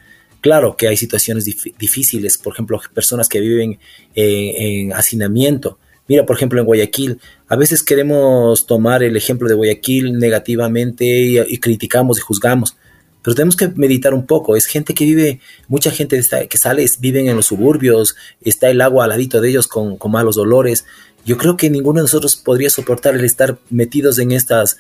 Claro 0.42 0.76
que 0.76 0.88
hay 0.88 0.98
situaciones 0.98 1.46
difíciles, 1.46 2.40
por 2.40 2.54
ejemplo, 2.54 2.82
personas 2.94 3.30
que 3.30 3.40
viven 3.40 3.80
en 4.16 4.92
hacinamiento. 4.92 5.78
Mira, 6.08 6.26
por 6.26 6.36
ejemplo, 6.36 6.60
en 6.60 6.66
Guayaquil, 6.66 7.20
a 7.48 7.56
veces 7.56 7.84
queremos 7.84 8.66
tomar 8.66 9.04
el 9.04 9.16
ejemplo 9.16 9.48
de 9.48 9.54
Guayaquil 9.54 10.18
negativamente 10.18 11.06
y, 11.06 11.58
criticamos 11.60 12.18
y 12.18 12.22
juzgamos, 12.22 12.76
pero 13.22 13.36
tenemos 13.36 13.56
que 13.56 13.70
meditar 13.70 14.14
un 14.14 14.26
poco. 14.26 14.56
Es 14.56 14.66
gente 14.66 14.94
que 14.94 15.06
vive, 15.06 15.40
mucha 15.68 15.92
gente 15.92 16.20
que 16.50 16.58
sale, 16.58 16.86
viven 17.00 17.28
en 17.28 17.36
los 17.36 17.46
suburbios, 17.46 18.16
está 18.42 18.70
el 18.70 18.82
agua 18.82 19.06
al 19.06 19.12
ladito 19.12 19.40
de 19.40 19.50
ellos 19.50 19.68
con, 19.68 19.98
malos 20.10 20.38
olores. 20.38 20.86
Yo 21.24 21.38
creo 21.38 21.56
que 21.56 21.70
ninguno 21.70 22.00
de 22.00 22.06
nosotros 22.06 22.36
podría 22.36 22.72
soportar 22.72 23.16
el 23.16 23.24
estar 23.24 23.60
metidos 23.70 24.18
en 24.18 24.32
estas 24.32 24.78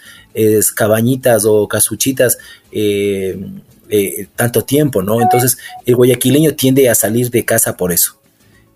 cabañitas 0.75 1.46
o 1.46 1.68
casuchitas 1.68 2.39
eh, 2.72 3.39
eh, 3.93 4.27
tanto 4.38 4.63
tiempo, 4.63 5.03
¿no? 5.03 5.21
Entonces 5.21 5.57
el 5.86 5.98
guayaquileño 5.98 6.55
tiende 6.55 6.89
a 6.89 6.95
salir 6.95 7.29
de 7.29 7.43
casa 7.43 7.75
por 7.75 7.91
eso. 7.91 8.17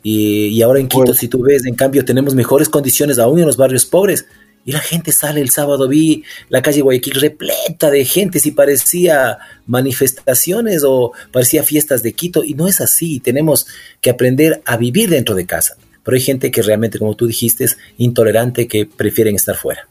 Y, 0.04 0.62
ahora 0.62 0.80
en 0.80 0.88
Quito, 0.88 1.14
si 1.16 1.28
tú 1.28 1.42
ves, 1.42 1.66
en 1.66 1.74
cambio, 1.74 2.06
tenemos 2.06 2.36
mejores 2.36 2.70
condiciones 2.70 3.18
aún 3.18 3.40
en 3.40 3.48
los 3.48 3.58
barrios 3.58 3.86
pobres. 3.86 4.28
Y 4.64 4.72
la 4.72 4.80
gente 4.80 5.12
sale 5.12 5.42
el 5.42 5.50
sábado, 5.50 5.88
vi 5.88 6.24
la 6.50 6.62
calle 6.62 6.82
Guayaquil 6.82 7.14
repleta 7.14 7.90
de 7.90 8.04
gente, 8.04 8.40
si 8.40 8.52
parecía 8.52 9.38
manifestaciones 9.66 10.84
o 10.86 11.14
parecía 11.32 11.64
fiestas 11.64 12.04
de 12.04 12.14
Quito, 12.14 12.44
y 12.44 12.54
no 12.54 12.68
es 12.68 12.82
así, 12.82 13.20
tenemos 13.20 13.68
que 14.02 14.10
aprender 14.10 14.62
a 14.66 14.78
vivir 14.78 15.10
dentro 15.10 15.34
de 15.34 15.46
casa. 15.46 15.76
Pero 16.04 16.16
hay 16.16 16.22
gente 16.22 16.52
que 16.52 16.62
realmente, 16.62 17.00
como 17.00 17.16
tú 17.16 17.26
dijiste, 17.26 17.64
es 17.64 17.78
intolerante, 17.98 18.68
que 18.68 18.86
prefieren 18.86 19.36
estar 19.36 19.56
fuera 19.56 19.88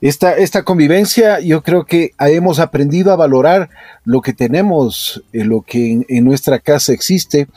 esta, 0.00 0.36
esta 0.36 0.62
convivencia, 0.62 1.40
yo 1.40 1.62
creo 1.62 1.84
que 1.84 2.12
hemos 2.18 2.58
aprendido 2.58 3.12
a 3.12 3.16
valorar 3.16 3.68
lo 4.04 4.22
que 4.22 4.32
tenemos, 4.32 5.22
eh, 5.32 5.44
lo 5.44 5.60
que 5.60 6.04
en, 6.08 6.24
nuestra 6.24 6.58
casa 6.58 6.92
existe, 6.92 7.48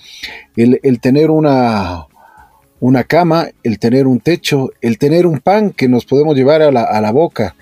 el, 0.58 1.00
tener 1.00 1.32
una, 1.32 2.06
una 2.82 3.06
cama, 3.06 3.48
el 3.64 3.80
tener 3.80 4.08
un 4.08 4.20
techo, 4.20 4.72
el 4.82 4.98
tener 4.98 5.26
un 5.26 5.40
pan 5.40 5.72
que 5.72 5.88
nos 5.88 6.06
podemos 6.06 6.36
llevar 6.36 6.62
a 6.62 6.72
la, 6.72 7.12
boca. 7.12 7.56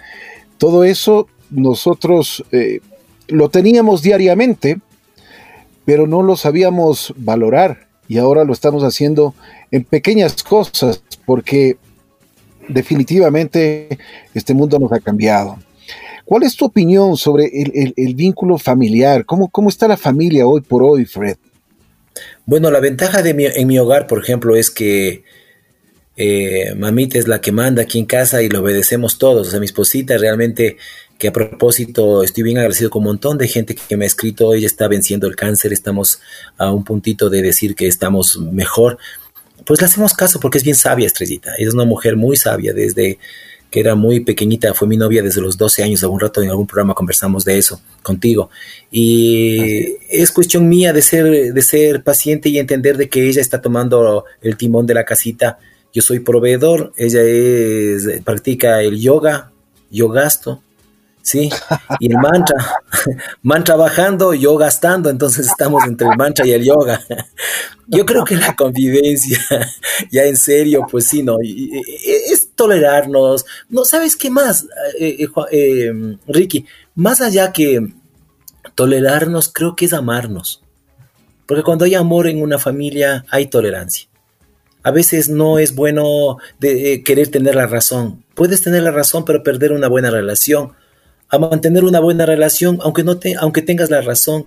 Todo 0.57 0.83
eso 0.83 1.27
nosotros 1.51 2.43
eh, 2.51 2.79
lo 3.27 3.49
teníamos 3.49 4.01
diariamente, 4.01 4.79
pero 5.85 6.07
no 6.07 6.23
lo 6.23 6.35
sabíamos 6.37 7.13
valorar 7.17 7.87
y 8.07 8.17
ahora 8.17 8.45
lo 8.45 8.53
estamos 8.53 8.83
haciendo 8.83 9.35
en 9.69 9.83
pequeñas 9.83 10.41
cosas 10.43 11.03
porque 11.25 11.77
definitivamente 12.73 13.97
este 14.33 14.53
mundo 14.53 14.79
nos 14.79 14.91
ha 14.91 14.99
cambiado. 14.99 15.57
¿Cuál 16.25 16.43
es 16.43 16.55
tu 16.55 16.65
opinión 16.65 17.17
sobre 17.17 17.49
el, 17.53 18.15
vínculo 18.15 18.57
familiar? 18.57 19.25
¿Cómo, 19.25 19.49
¿Cómo 19.49 19.69
está 19.69 19.87
la 19.87 19.97
familia 19.97 20.47
hoy 20.47 20.61
por 20.61 20.83
hoy, 20.83 21.05
Fred? 21.05 21.37
Bueno, 22.45 22.71
la 22.71 22.79
ventaja 22.79 23.21
de 23.21 23.33
mi, 23.33 23.45
en 23.45 23.67
mi 23.67 23.77
hogar, 23.79 24.07
por 24.07 24.19
ejemplo, 24.19 24.55
es 24.55 24.69
que 24.69 25.23
eh, 26.17 26.75
mamita 26.75 27.17
es 27.17 27.27
la 27.27 27.41
que 27.41 27.51
manda 27.51 27.81
aquí 27.81 27.97
en 27.97 28.05
casa 28.05 28.41
y 28.41 28.49
lo 28.49 28.59
obedecemos 28.61 29.17
todos. 29.17 29.47
O 29.47 29.51
sea, 29.51 29.59
mi 29.59 29.65
esposita 29.65 30.17
realmente, 30.17 30.77
que 31.17 31.29
a 31.29 31.33
propósito 31.33 32.23
estoy 32.23 32.43
bien 32.43 32.57
agradecido 32.57 32.89
con 32.89 33.01
un 33.01 33.07
montón 33.07 33.37
de 33.37 33.47
gente 33.47 33.75
que, 33.75 33.97
me 33.97 34.05
ha 34.05 34.07
escrito, 34.07 34.53
ella 34.53 34.67
está 34.67 34.87
venciendo 34.87 35.27
el 35.27 35.35
cáncer, 35.35 35.73
estamos 35.73 36.19
a 36.57 36.71
un 36.71 36.83
puntito 36.83 37.29
de 37.29 37.41
decir 37.41 37.75
que 37.75 37.87
estamos 37.87 38.37
mejor. 38.37 38.97
Pues 39.65 39.81
le 39.81 39.85
hacemos 39.85 40.13
caso 40.13 40.39
porque 40.39 40.57
es 40.57 40.63
bien 40.63 40.75
sabia, 40.75 41.07
Estrellita. 41.07 41.53
es 41.57 41.73
una 41.73 41.85
mujer 41.85 42.15
muy 42.15 42.37
sabia 42.37 42.73
desde 42.73 43.19
que 43.71 43.79
era 43.79 43.95
muy 43.95 44.19
pequeñita, 44.19 44.73
fue 44.73 44.87
mi 44.87 44.97
novia 44.97 45.23
desde 45.23 45.39
los 45.39 45.57
12 45.57 45.81
años, 45.83 46.03
algún 46.03 46.19
rato 46.19 46.41
en 46.41 46.49
algún 46.49 46.67
programa 46.67 46.93
conversamos 46.93 47.45
de 47.45 47.57
eso 47.57 47.81
contigo. 48.03 48.49
Y 48.91 49.95
es 50.09 50.29
cuestión 50.31 50.67
mía 50.67 50.91
de 50.91 51.01
ser, 51.01 51.53
de 51.53 51.61
ser 51.61 52.03
paciente 52.03 52.49
y 52.49 52.59
entender 52.59 52.97
de 52.97 53.07
que 53.07 53.29
ella 53.29 53.39
está 53.39 53.61
tomando 53.61 54.25
el 54.41 54.57
timón 54.57 54.85
de 54.85 54.93
la 54.93 55.05
casita. 55.05 55.57
Yo 55.93 56.01
soy 56.01 56.19
proveedor, 56.19 56.91
ella 56.97 57.21
es, 57.21 58.21
practica 58.25 58.81
el 58.81 58.99
yoga, 58.99 59.51
yo 59.89 60.09
gasto, 60.09 60.61
¿sí? 61.21 61.49
Y 61.99 62.11
el 62.11 62.17
mantra, 62.17 62.55
mantra 63.43 63.75
bajando, 63.75 64.33
yo 64.33 64.57
gastando, 64.57 65.09
entonces 65.09 65.47
estamos 65.47 65.83
entre 65.85 66.07
el 66.07 66.17
mantra 66.17 66.45
y 66.45 66.51
el 66.51 66.63
yoga. 66.63 67.01
Yo 67.87 68.05
creo 68.05 68.23
que 68.23 68.37
la 68.37 68.55
convivencia, 68.55 69.37
ya 70.11 70.23
en 70.23 70.37
serio, 70.37 70.87
pues 70.89 71.07
sí, 71.07 71.23
no, 71.23 71.39
es 71.41 72.51
tolerarnos, 72.55 73.45
no, 73.67 73.83
¿sabes 73.83 74.15
qué 74.15 74.29
más, 74.29 74.65
eh, 74.97 75.17
eh, 75.19 75.27
eh, 75.51 76.17
Ricky? 76.25 76.65
Más 76.95 77.19
allá 77.19 77.51
que 77.51 77.85
tolerarnos, 78.75 79.49
creo 79.49 79.75
que 79.75 79.85
es 79.85 79.93
amarnos, 79.93 80.63
porque 81.45 81.63
cuando 81.63 81.83
hay 81.83 81.95
amor 81.95 82.27
en 82.27 82.41
una 82.41 82.57
familia, 82.57 83.25
hay 83.29 83.47
tolerancia. 83.47 84.07
A 84.83 84.91
veces 84.91 85.27
no 85.27 85.59
es 85.59 85.75
bueno 85.75 86.37
de, 86.59 87.03
querer 87.03 87.27
tener 87.27 87.55
la 87.55 87.67
razón. 87.67 88.23
Puedes 88.35 88.63
tener 88.63 88.83
la 88.83 88.91
razón, 88.91 89.25
pero 89.25 89.43
perder 89.43 89.73
una 89.73 89.89
buena 89.89 90.09
relación 90.09 90.71
a 91.31 91.39
mantener 91.39 91.85
una 91.85 91.99
buena 91.99 92.25
relación, 92.25 92.79
aunque, 92.81 93.03
no 93.03 93.17
te, 93.17 93.35
aunque 93.39 93.61
tengas 93.61 93.89
la 93.89 94.01
razón, 94.01 94.45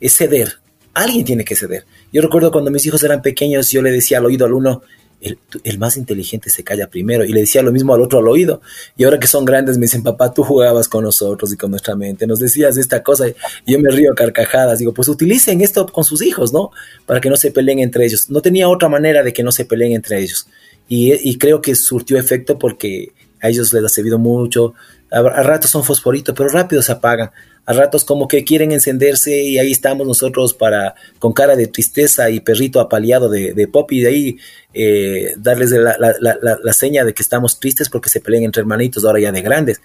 es 0.00 0.14
ceder. 0.14 0.58
Alguien 0.92 1.24
tiene 1.24 1.44
que 1.44 1.56
ceder. 1.56 1.84
Yo 2.12 2.22
recuerdo 2.22 2.52
cuando 2.52 2.70
mis 2.70 2.84
hijos 2.86 3.02
eran 3.02 3.22
pequeños, 3.22 3.70
yo 3.70 3.82
le 3.82 3.90
decía 3.90 4.18
al 4.18 4.26
oído 4.26 4.44
al 4.44 4.52
uno, 4.52 4.82
el, 5.20 5.78
más 5.78 5.96
inteligente 5.96 6.50
se 6.50 6.62
calla 6.62 6.88
primero. 6.88 7.24
Y 7.24 7.32
le 7.32 7.40
decía 7.40 7.62
lo 7.62 7.72
mismo 7.72 7.94
al 7.94 8.02
otro 8.02 8.18
al 8.18 8.28
oído. 8.28 8.60
Y 8.98 9.04
ahora 9.04 9.18
que 9.18 9.26
son 9.26 9.46
grandes 9.46 9.78
me 9.78 9.86
dicen, 9.86 10.02
papá, 10.02 10.32
tú 10.32 10.42
jugabas 10.42 10.88
con 10.88 11.04
nosotros 11.04 11.52
y 11.52 11.56
con 11.56 11.70
nuestra 11.70 11.96
mente, 11.96 12.26
nos 12.26 12.38
decías 12.38 12.76
esta 12.76 13.02
cosa. 13.02 13.28
Y 13.28 13.72
yo 13.72 13.80
me 13.80 13.90
río 13.90 14.12
a 14.12 14.14
carcajadas. 14.14 14.78
Digo, 14.78 14.92
pues 14.92 15.08
utilicen 15.08 15.62
esto 15.62 15.86
con 15.86 16.04
sus 16.04 16.22
hijos, 16.22 16.52
¿no? 16.52 16.70
Para 17.06 17.20
que 17.20 17.30
no 17.30 17.36
se 17.36 17.50
peleen 17.50 17.78
entre 17.78 18.04
ellos. 18.04 18.28
No 18.28 18.42
tenía 18.42 18.68
otra 18.68 18.90
manera 18.90 19.22
de 19.22 19.32
que 19.32 19.42
no 19.42 19.52
se 19.52 19.64
peleen 19.64 19.92
entre 19.92 20.20
ellos. 20.20 20.46
Y, 20.88 21.14
y 21.28 21.38
creo 21.38 21.62
que 21.62 21.74
surtió 21.74 22.18
efecto 22.18 22.58
porque 22.58 23.12
a 23.40 23.48
ellos 23.48 23.72
les 23.72 23.84
ha 23.84 23.88
servido 23.88 24.18
mucho, 24.18 24.74
a, 25.10 25.22
ratos 25.22 25.70
son 25.70 25.84
fosforitos, 25.84 26.34
pero 26.34 26.48
rápido 26.48 26.82
se 26.82 26.92
apagan, 26.92 27.30
a 27.64 27.72
ratos 27.72 28.04
como 28.04 28.28
que 28.28 28.44
quieren 28.44 28.72
encenderse 28.72 29.42
y 29.42 29.58
ahí 29.58 29.72
estamos 29.72 30.06
nosotros 30.06 30.54
para, 30.54 30.94
con 31.18 31.32
cara 31.32 31.56
de 31.56 31.66
tristeza 31.66 32.30
y 32.30 32.40
perrito 32.40 32.80
apaleado 32.80 33.28
de, 33.28 33.68
pop 33.72 33.90
y 33.92 34.00
de 34.00 34.08
ahí 34.08 34.38
eh, 34.72 35.34
darles 35.36 35.70
la, 35.72 35.96
la, 35.98 36.72
seña 36.72 37.04
de 37.04 37.12
que 37.12 37.22
estamos 37.22 37.58
tristes 37.58 37.88
porque 37.88 38.08
se 38.08 38.20
pelean 38.20 38.44
entre 38.44 38.60
hermanitos 38.60 39.04
ahora 39.04 39.20
ya 39.20 39.32
de 39.32 39.42
grandes. 39.42 39.80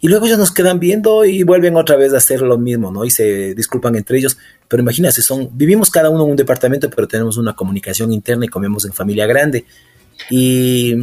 Y 0.00 0.08
luego 0.08 0.26
ellos 0.26 0.38
nos 0.38 0.52
quedan 0.52 0.78
viendo 0.78 1.24
y 1.24 1.42
vuelven 1.42 1.76
otra 1.76 1.96
vez 1.96 2.14
a 2.14 2.18
hacer 2.18 2.40
lo 2.42 2.56
mismo, 2.56 2.92
¿no? 2.92 3.04
Y 3.04 3.10
se 3.10 3.54
disculpan 3.54 3.96
entre 3.96 4.18
ellos. 4.18 4.38
Pero 4.68 4.80
imagínate, 4.80 5.22
son, 5.22 5.50
vivimos 5.52 5.90
cada 5.90 6.08
uno 6.08 6.24
en 6.24 6.30
un 6.30 6.36
departamento, 6.36 6.88
pero 6.88 7.08
tenemos 7.08 7.36
una 7.36 7.56
comunicación 7.56 8.12
interna 8.12 8.44
y 8.44 8.48
comemos 8.48 8.84
en 8.84 8.92
familia 8.92 9.26
grande. 9.26 9.64
Y 10.30 10.94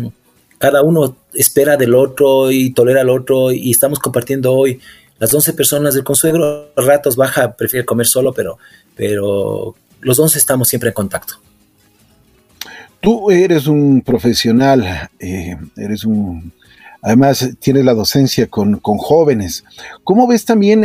cada 0.58 0.82
uno 0.84 1.16
espera 1.34 1.78
del 1.78 1.96
otro 1.96 2.52
y 2.52 2.72
tolera 2.72 3.02
al 3.02 3.10
otro 3.10 3.52
y 3.52 3.72
estamos 3.72 4.00
compartiendo 4.00 4.54
hoy 4.54 4.80
las 5.20 5.34
11 5.34 5.54
personas 5.54 5.94
del 5.94 6.04
consuegro, 6.04 6.72
ratos 6.76 7.16
baja, 7.16 7.54
prefiere 7.54 7.86
comer 7.86 8.06
solo, 8.06 8.34
pero, 8.34 8.58
pero 8.96 9.76
los 10.02 10.20
11 10.20 10.38
estamos 10.38 10.68
siempre 10.68 10.90
en 10.90 10.94
contacto. 10.94 11.36
Tú 13.00 13.32
eres 13.32 13.68
un 13.68 14.02
profesional, 14.02 15.10
eh, 15.20 15.56
eres 15.78 16.04
un... 16.06 16.52
Además, 17.02 17.52
tienes 17.60 17.86
la 17.86 17.94
docencia 17.94 18.48
con, 18.48 18.80
jóvenes. 18.80 19.64
¿Cómo 20.04 20.28
ves 20.28 20.44
también 20.44 20.84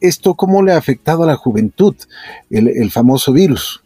esto, 0.00 0.34
cómo 0.34 0.62
le 0.62 0.72
ha 0.72 0.78
afectado 0.78 1.24
a 1.24 1.26
la 1.26 1.36
juventud, 1.36 1.94
el, 2.48 2.68
el 2.68 2.90
famoso 2.90 3.34
virus? 3.34 3.82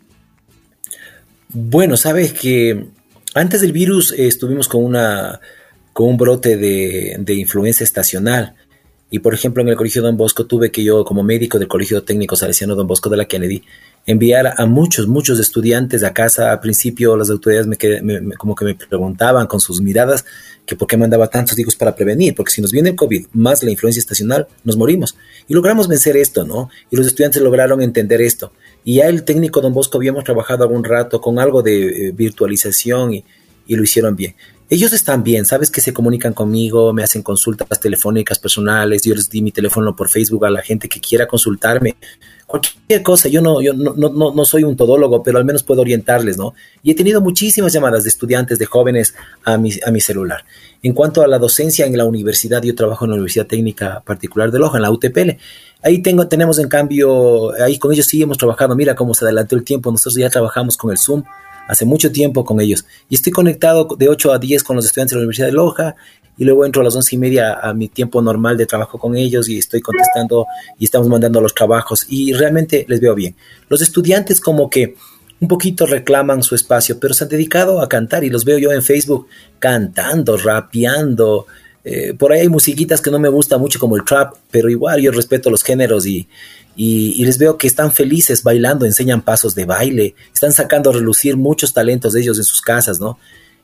Bueno, 1.48 1.96
sabes 1.96 2.32
que 2.32 2.86
antes 3.34 3.60
del 3.60 3.72
virus 3.72 4.12
eh, 4.12 4.26
estuvimos 4.26 4.68
con, 4.68 4.84
una, 4.84 5.40
con 5.92 6.08
un 6.08 6.16
brote 6.16 6.56
de, 6.56 7.16
de, 7.18 7.34
influencia 7.34 7.84
estacional. 7.84 8.54
Y 9.10 9.18
por 9.18 9.34
ejemplo, 9.34 9.62
en 9.62 9.68
el 9.68 9.76
Colegio 9.76 10.02
Don 10.02 10.16
Bosco 10.16 10.46
tuve 10.46 10.70
que 10.70 10.84
yo, 10.84 11.04
como 11.04 11.22
médico 11.22 11.58
del 11.58 11.66
Colegio 11.66 12.02
Técnico 12.04 12.36
Salesiano 12.36 12.76
Don 12.76 12.86
Bosco 12.86 13.10
de 13.10 13.16
la 13.16 13.24
Kennedy, 13.24 13.62
enviar 14.06 14.54
a 14.56 14.66
muchos, 14.66 15.08
muchos 15.08 15.40
estudiantes 15.40 16.04
a 16.04 16.12
casa. 16.12 16.52
Al 16.52 16.60
principio 16.60 17.16
las 17.16 17.28
autoridades 17.28 17.66
me, 17.66 17.76
como 18.36 18.54
que 18.54 18.64
me 18.64 18.74
preguntaban 18.74 19.46
con 19.46 19.60
sus 19.60 19.80
miradas 19.80 20.24
que 20.64 20.76
por 20.76 20.86
qué 20.86 20.96
mandaba 20.96 21.26
tantos 21.26 21.58
hijos 21.58 21.74
para 21.74 21.96
prevenir, 21.96 22.34
porque 22.36 22.52
si 22.52 22.62
nos 22.62 22.70
viene 22.70 22.90
el 22.90 22.96
COVID 22.96 23.26
más 23.32 23.62
la 23.64 23.72
influencia 23.72 23.98
estacional, 23.98 24.46
nos 24.62 24.76
morimos. 24.76 25.16
Y 25.48 25.54
logramos 25.54 25.88
vencer 25.88 26.16
esto, 26.16 26.44
¿no? 26.44 26.70
Y 26.90 26.96
los 26.96 27.06
estudiantes 27.06 27.42
lograron 27.42 27.82
entender 27.82 28.20
esto. 28.20 28.52
Y 28.84 28.96
ya 28.96 29.08
el 29.08 29.24
técnico 29.24 29.60
Don 29.60 29.74
Bosco 29.74 29.98
habíamos 29.98 30.22
trabajado 30.22 30.62
algún 30.62 30.84
rato 30.84 31.20
con 31.20 31.40
algo 31.40 31.62
de 31.62 32.08
eh, 32.08 32.12
virtualización 32.12 33.14
y, 33.14 33.24
y 33.70 33.76
lo 33.76 33.84
hicieron 33.84 34.16
bien. 34.16 34.34
Ellos 34.68 34.92
están 34.92 35.22
bien, 35.22 35.44
sabes 35.44 35.70
que 35.70 35.80
se 35.80 35.92
comunican 35.92 36.32
conmigo, 36.32 36.92
me 36.92 37.04
hacen 37.04 37.22
consultas 37.22 37.78
telefónicas 37.78 38.40
personales, 38.40 39.02
yo 39.02 39.14
les 39.14 39.30
di 39.30 39.42
mi 39.42 39.52
teléfono 39.52 39.94
por 39.94 40.08
Facebook 40.08 40.44
a 40.44 40.50
la 40.50 40.60
gente 40.60 40.88
que 40.88 41.00
quiera 41.00 41.28
consultarme, 41.28 41.96
cualquier 42.48 43.02
cosa, 43.04 43.28
yo 43.28 43.40
no, 43.40 43.62
yo 43.62 43.72
no, 43.72 43.94
no, 43.94 44.34
no 44.34 44.44
soy 44.44 44.64
un 44.64 44.76
todólogo, 44.76 45.22
pero 45.22 45.38
al 45.38 45.44
menos 45.44 45.62
puedo 45.62 45.82
orientarles, 45.82 46.36
¿no? 46.36 46.52
Y 46.82 46.90
he 46.90 46.94
tenido 46.96 47.20
muchísimas 47.20 47.72
llamadas 47.72 48.02
de 48.02 48.08
estudiantes, 48.08 48.58
de 48.58 48.66
jóvenes 48.66 49.14
a 49.44 49.56
mi, 49.56 49.70
a 49.86 49.92
mi 49.92 50.00
celular. 50.00 50.44
En 50.82 50.94
cuanto 50.94 51.22
a 51.22 51.28
la 51.28 51.38
docencia 51.38 51.86
en 51.86 51.96
la 51.96 52.04
universidad, 52.04 52.60
yo 52.62 52.74
trabajo 52.74 53.04
en 53.04 53.10
la 53.12 53.14
Universidad 53.14 53.46
Técnica 53.46 54.02
Particular 54.04 54.50
de 54.50 54.58
Loja, 54.58 54.78
en 54.78 54.82
la 54.82 54.90
UTPL. 54.90 55.30
Ahí 55.82 56.02
tengo, 56.02 56.26
tenemos 56.26 56.58
en 56.58 56.68
cambio, 56.68 57.52
ahí 57.62 57.78
con 57.78 57.92
ellos 57.92 58.06
sí 58.06 58.20
hemos 58.20 58.36
trabajado, 58.36 58.74
mira 58.74 58.96
cómo 58.96 59.14
se 59.14 59.24
adelantó 59.24 59.54
el 59.54 59.62
tiempo, 59.62 59.92
nosotros 59.92 60.16
ya 60.16 60.28
trabajamos 60.28 60.76
con 60.76 60.90
el 60.90 60.98
Zoom 60.98 61.22
hace 61.70 61.84
mucho 61.84 62.10
tiempo 62.10 62.44
con 62.44 62.60
ellos 62.60 62.84
y 63.08 63.14
estoy 63.14 63.32
conectado 63.32 63.86
de 63.96 64.08
8 64.08 64.32
a 64.32 64.38
10 64.38 64.64
con 64.64 64.76
los 64.76 64.84
estudiantes 64.84 65.12
de 65.12 65.16
la 65.16 65.22
Universidad 65.22 65.46
de 65.46 65.52
Loja 65.52 65.94
y 66.36 66.44
luego 66.44 66.66
entro 66.66 66.82
a 66.82 66.84
las 66.84 66.96
11 66.96 67.14
y 67.14 67.18
media 67.18 67.60
a 67.62 67.72
mi 67.74 67.88
tiempo 67.88 68.20
normal 68.20 68.56
de 68.56 68.66
trabajo 68.66 68.98
con 68.98 69.16
ellos 69.16 69.48
y 69.48 69.58
estoy 69.58 69.80
contestando 69.80 70.46
y 70.78 70.84
estamos 70.84 71.08
mandando 71.08 71.40
los 71.40 71.54
trabajos 71.54 72.06
y 72.08 72.32
realmente 72.32 72.84
les 72.88 73.00
veo 73.00 73.14
bien. 73.14 73.36
Los 73.68 73.82
estudiantes 73.82 74.40
como 74.40 74.68
que 74.68 74.96
un 75.38 75.48
poquito 75.48 75.86
reclaman 75.86 76.42
su 76.42 76.54
espacio, 76.54 76.98
pero 76.98 77.14
se 77.14 77.24
han 77.24 77.30
dedicado 77.30 77.80
a 77.80 77.88
cantar 77.88 78.24
y 78.24 78.30
los 78.30 78.44
veo 78.44 78.58
yo 78.58 78.72
en 78.72 78.82
Facebook 78.82 79.28
cantando, 79.58 80.36
rapeando, 80.36 81.46
eh, 81.84 82.14
por 82.14 82.32
ahí 82.32 82.40
hay 82.40 82.48
musiquitas 82.48 83.00
que 83.00 83.10
no 83.10 83.18
me 83.18 83.28
gusta 83.28 83.56
mucho 83.58 83.78
como 83.78 83.96
el 83.96 84.04
trap, 84.04 84.34
pero 84.50 84.68
igual 84.68 85.00
yo 85.00 85.12
respeto 85.12 85.50
los 85.50 85.62
géneros 85.62 86.06
y, 86.06 86.28
y, 86.76 87.24
les 87.24 87.38
veo 87.38 87.56
que 87.56 87.66
están 87.66 87.92
felices 87.92 88.42
bailando, 88.42 88.86
enseñan 88.86 89.22
pasos 89.22 89.54
de 89.54 89.64
baile, 89.64 90.14
están 90.32 90.52
sacando 90.52 90.90
a 90.90 90.92
relucir 90.92 91.36
muchos 91.36 91.72
talentos 91.72 92.12
de 92.12 92.20
ellos 92.20 92.38
en 92.38 92.44
sus 92.44 92.60
casas, 92.60 93.00
¿no? 93.00 93.18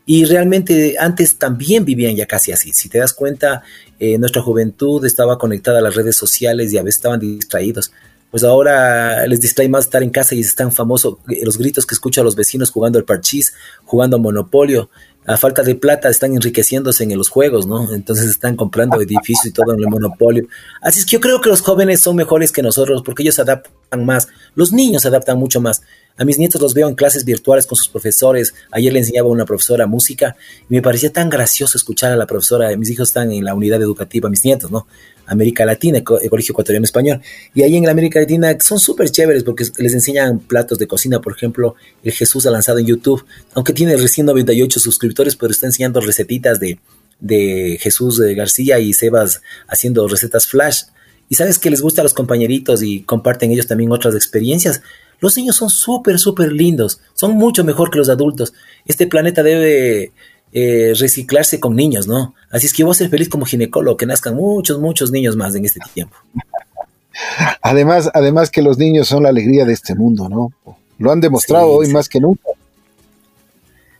Y 0.08 0.24
realmente 0.24 0.94
antes 0.98 1.36
también 1.36 1.84
vivían 1.84 2.14
ya 2.14 2.26
casi 2.26 2.52
así. 2.52 2.72
Si 2.72 2.88
te 2.88 2.98
das 2.98 3.12
cuenta, 3.12 3.62
eh, 3.98 4.18
nuestra 4.18 4.40
juventud 4.40 5.04
estaba 5.04 5.36
conectada 5.36 5.80
a 5.80 5.82
las 5.82 5.96
redes 5.96 6.16
sociales 6.16 6.72
y 6.72 6.78
a 6.78 6.82
veces 6.82 6.98
estaban 6.98 7.18
distraídos. 7.18 7.90
Pues 8.30 8.44
ahora 8.44 9.26
les 9.26 9.40
distrae 9.40 9.68
más 9.68 9.86
estar 9.86 10.02
en 10.02 10.10
casa 10.10 10.34
y 10.34 10.40
están 10.40 10.70
famosos 10.70 11.16
eh, 11.28 11.40
los 11.44 11.58
gritos 11.58 11.86
que 11.86 11.94
escucho 11.94 12.20
a 12.20 12.24
los 12.24 12.36
vecinos 12.36 12.70
jugando 12.70 12.98
el 12.98 13.04
parchís, 13.04 13.54
jugando 13.84 14.18
monopolio, 14.18 14.90
a 15.26 15.36
falta 15.36 15.62
de 15.62 15.74
plata 15.74 16.08
están 16.08 16.34
enriqueciéndose 16.34 17.04
en 17.04 17.16
los 17.18 17.28
juegos, 17.28 17.66
¿no? 17.66 17.92
Entonces 17.92 18.26
están 18.26 18.54
comprando 18.54 19.00
edificios 19.00 19.46
y 19.46 19.52
todo 19.52 19.74
en 19.74 19.80
el 19.80 19.88
monopolio. 19.88 20.46
Así 20.80 21.00
es 21.00 21.06
que 21.06 21.12
yo 21.12 21.20
creo 21.20 21.40
que 21.40 21.48
los 21.48 21.62
jóvenes 21.62 22.00
son 22.00 22.16
mejores 22.16 22.52
que 22.52 22.62
nosotros 22.62 23.02
porque 23.04 23.22
ellos 23.22 23.34
se 23.34 23.42
adaptan 23.42 24.04
más. 24.04 24.28
Los 24.54 24.72
niños 24.72 25.02
se 25.02 25.08
adaptan 25.08 25.38
mucho 25.38 25.60
más. 25.60 25.82
A 26.18 26.24
mis 26.24 26.38
nietos 26.38 26.60
los 26.60 26.72
veo 26.72 26.88
en 26.88 26.94
clases 26.94 27.24
virtuales 27.24 27.66
con 27.66 27.76
sus 27.76 27.88
profesores. 27.88 28.54
Ayer 28.70 28.92
le 28.92 29.00
enseñaba 29.00 29.28
a 29.28 29.32
una 29.32 29.44
profesora 29.44 29.86
música 29.86 30.36
y 30.68 30.74
me 30.74 30.82
parecía 30.82 31.12
tan 31.12 31.28
gracioso 31.28 31.76
escuchar 31.76 32.12
a 32.12 32.16
la 32.16 32.26
profesora. 32.26 32.74
Mis 32.76 32.90
hijos 32.90 33.08
están 33.08 33.32
en 33.32 33.44
la 33.44 33.54
unidad 33.54 33.82
educativa, 33.82 34.30
mis 34.30 34.44
nietos, 34.44 34.70
¿no? 34.70 34.86
América 35.26 35.66
Latina, 35.66 35.98
el 35.98 36.04
Colegio 36.04 36.52
Ecuatoriano 36.52 36.84
Español. 36.84 37.20
Y 37.52 37.62
ahí 37.62 37.76
en 37.76 37.88
América 37.88 38.20
Latina 38.20 38.56
son 38.60 38.78
súper 38.78 39.10
chéveres 39.10 39.44
porque 39.44 39.64
les 39.78 39.92
enseñan 39.92 40.38
platos 40.38 40.78
de 40.78 40.86
cocina. 40.86 41.20
Por 41.20 41.34
ejemplo, 41.34 41.74
el 42.02 42.12
Jesús 42.12 42.46
ha 42.46 42.50
lanzado 42.50 42.78
en 42.78 42.86
YouTube, 42.86 43.24
aunque 43.54 43.72
tiene 43.72 43.96
recién 43.96 44.26
98 44.26 44.80
suscriptores, 44.80 45.36
pero 45.36 45.50
está 45.50 45.66
enseñando 45.66 46.00
recetitas 46.00 46.60
de, 46.60 46.78
de 47.20 47.78
Jesús 47.80 48.20
García 48.20 48.78
y 48.78 48.92
Sebas 48.92 49.42
haciendo 49.68 50.06
recetas 50.08 50.46
flash. 50.46 50.84
Y 51.28 51.34
sabes 51.34 51.58
que 51.58 51.70
les 51.70 51.80
gusta 51.80 52.02
a 52.02 52.04
los 52.04 52.14
compañeritos 52.14 52.82
y 52.82 53.02
comparten 53.02 53.50
ellos 53.50 53.66
también 53.66 53.90
otras 53.90 54.14
experiencias. 54.14 54.80
Los 55.20 55.36
niños 55.36 55.56
son 55.56 55.70
súper, 55.70 56.18
súper 56.18 56.52
lindos, 56.52 57.00
son 57.14 57.32
mucho 57.32 57.64
mejor 57.64 57.90
que 57.90 57.98
los 57.98 58.08
adultos. 58.08 58.52
Este 58.84 59.06
planeta 59.06 59.42
debe 59.42 60.12
eh, 60.52 60.92
reciclarse 60.98 61.58
con 61.60 61.74
niños, 61.74 62.06
¿no? 62.06 62.34
Así 62.50 62.66
es 62.66 62.72
que 62.72 62.80
yo 62.80 62.86
voy 62.86 62.92
a 62.92 62.98
ser 62.98 63.10
feliz 63.10 63.28
como 63.28 63.46
ginecólogo, 63.46 63.96
que 63.96 64.06
nazcan 64.06 64.36
muchos, 64.36 64.78
muchos 64.78 65.10
niños 65.10 65.36
más 65.36 65.54
en 65.54 65.64
este 65.64 65.80
tiempo. 65.92 66.16
Además, 67.62 68.10
además 68.12 68.50
que 68.50 68.60
los 68.60 68.76
niños 68.76 69.08
son 69.08 69.22
la 69.22 69.30
alegría 69.30 69.64
de 69.64 69.72
este 69.72 69.94
mundo, 69.94 70.28
¿no? 70.28 70.52
Lo 70.98 71.10
han 71.10 71.20
demostrado 71.20 71.68
hoy 71.68 71.88
más 71.88 72.10
que 72.10 72.20
nunca. 72.20 72.50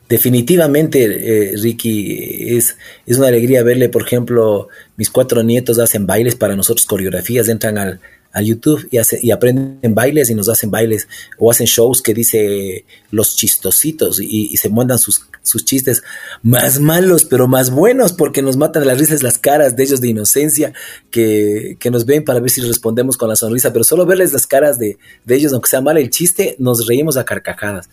Definitivamente, 0.08 1.04
eh, 1.04 1.56
Ricky, 1.56 2.56
es, 2.56 2.76
es 3.06 3.16
una 3.18 3.28
alegría 3.28 3.62
verle, 3.62 3.88
por 3.88 4.02
ejemplo, 4.02 4.68
mis 4.96 5.10
cuatro 5.10 5.42
nietos 5.42 5.78
hacen 5.78 6.06
bailes 6.06 6.36
para 6.36 6.54
nosotros, 6.54 6.86
coreografías, 6.86 7.48
entran 7.48 7.78
al, 7.78 8.00
a 8.36 8.42
YouTube 8.42 8.86
y, 8.90 8.98
hace, 8.98 9.18
y 9.22 9.30
aprenden 9.30 9.94
bailes 9.94 10.28
y 10.28 10.34
nos 10.34 10.50
hacen 10.50 10.70
bailes 10.70 11.08
o 11.38 11.50
hacen 11.50 11.66
shows 11.66 12.02
que 12.02 12.12
dice 12.12 12.84
los 13.10 13.34
chistositos 13.34 14.20
y, 14.20 14.54
se 14.58 14.68
mandan 14.68 14.98
sus, 14.98 15.26
sus, 15.40 15.64
chistes 15.64 16.02
más 16.42 16.78
malos 16.78 17.24
pero 17.24 17.48
más 17.48 17.70
buenos 17.70 18.12
porque 18.12 18.42
nos 18.42 18.58
matan 18.58 18.86
las 18.86 18.98
risas 18.98 19.22
las 19.22 19.38
caras 19.38 19.74
de 19.74 19.84
ellos 19.84 20.02
de 20.02 20.08
inocencia 20.08 20.74
que, 21.10 21.78
que, 21.80 21.90
nos 21.90 22.04
ven 22.04 22.24
para 22.24 22.40
ver 22.40 22.50
si 22.50 22.60
respondemos 22.60 23.16
con 23.16 23.30
la 23.30 23.36
sonrisa 23.36 23.72
pero 23.72 23.84
solo 23.84 24.04
verles 24.04 24.34
las 24.34 24.46
caras 24.46 24.78
de, 24.78 24.98
de 25.24 25.34
ellos 25.34 25.54
aunque 25.54 25.70
sea 25.70 25.80
mal 25.80 25.96
el 25.96 26.10
chiste 26.10 26.56
nos 26.58 26.86
reímos 26.86 27.16
a 27.16 27.24
carcajadas. 27.24 27.88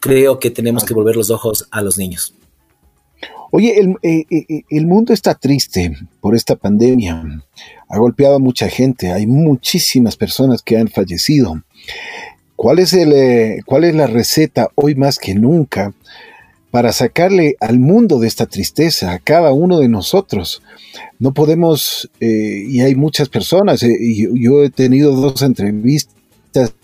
Creo 0.00 0.40
que 0.40 0.50
tenemos 0.50 0.84
que 0.84 0.94
volver 0.94 1.14
los 1.14 1.30
ojos 1.30 1.68
a 1.70 1.80
los 1.80 1.96
niños 1.96 2.34
Oye, 3.50 3.78
el, 3.78 3.96
eh, 4.02 4.24
eh, 4.30 4.62
el, 4.68 4.86
mundo 4.86 5.12
está 5.12 5.34
triste 5.34 5.96
por 6.20 6.34
esta 6.34 6.56
pandemia. 6.56 7.22
Ha 7.88 7.98
golpeado 7.98 8.36
a 8.36 8.40
mucha 8.40 8.68
gente. 8.68 9.12
Hay 9.12 9.26
muchísimas 9.26 10.16
personas 10.16 10.62
que 10.62 10.76
han 10.76 10.88
fallecido. 10.88 11.62
¿Cuál 12.56 12.80
es, 12.80 12.92
el, 12.92 13.12
eh, 13.12 13.60
cuál 13.64 13.84
es 13.84 13.94
la 13.94 14.06
receta 14.06 14.70
hoy 14.74 14.94
más 14.94 15.18
que 15.18 15.34
nunca 15.34 15.94
para 16.70 16.92
sacarle 16.92 17.56
al 17.60 17.78
mundo 17.78 18.18
de 18.18 18.28
esta 18.28 18.46
tristeza, 18.46 19.12
a 19.12 19.18
cada 19.18 19.52
uno 19.52 19.78
de 19.78 19.88
nosotros? 19.88 20.62
No 21.18 21.32
podemos, 21.32 22.10
y 22.20 22.80
hay 22.80 22.94
muchas 22.94 23.28
personas, 23.28 23.82
y 23.82 24.42
yo 24.42 24.64
he 24.64 24.70
tenido 24.70 25.12
dos 25.12 25.40
entrevistas 25.42 26.74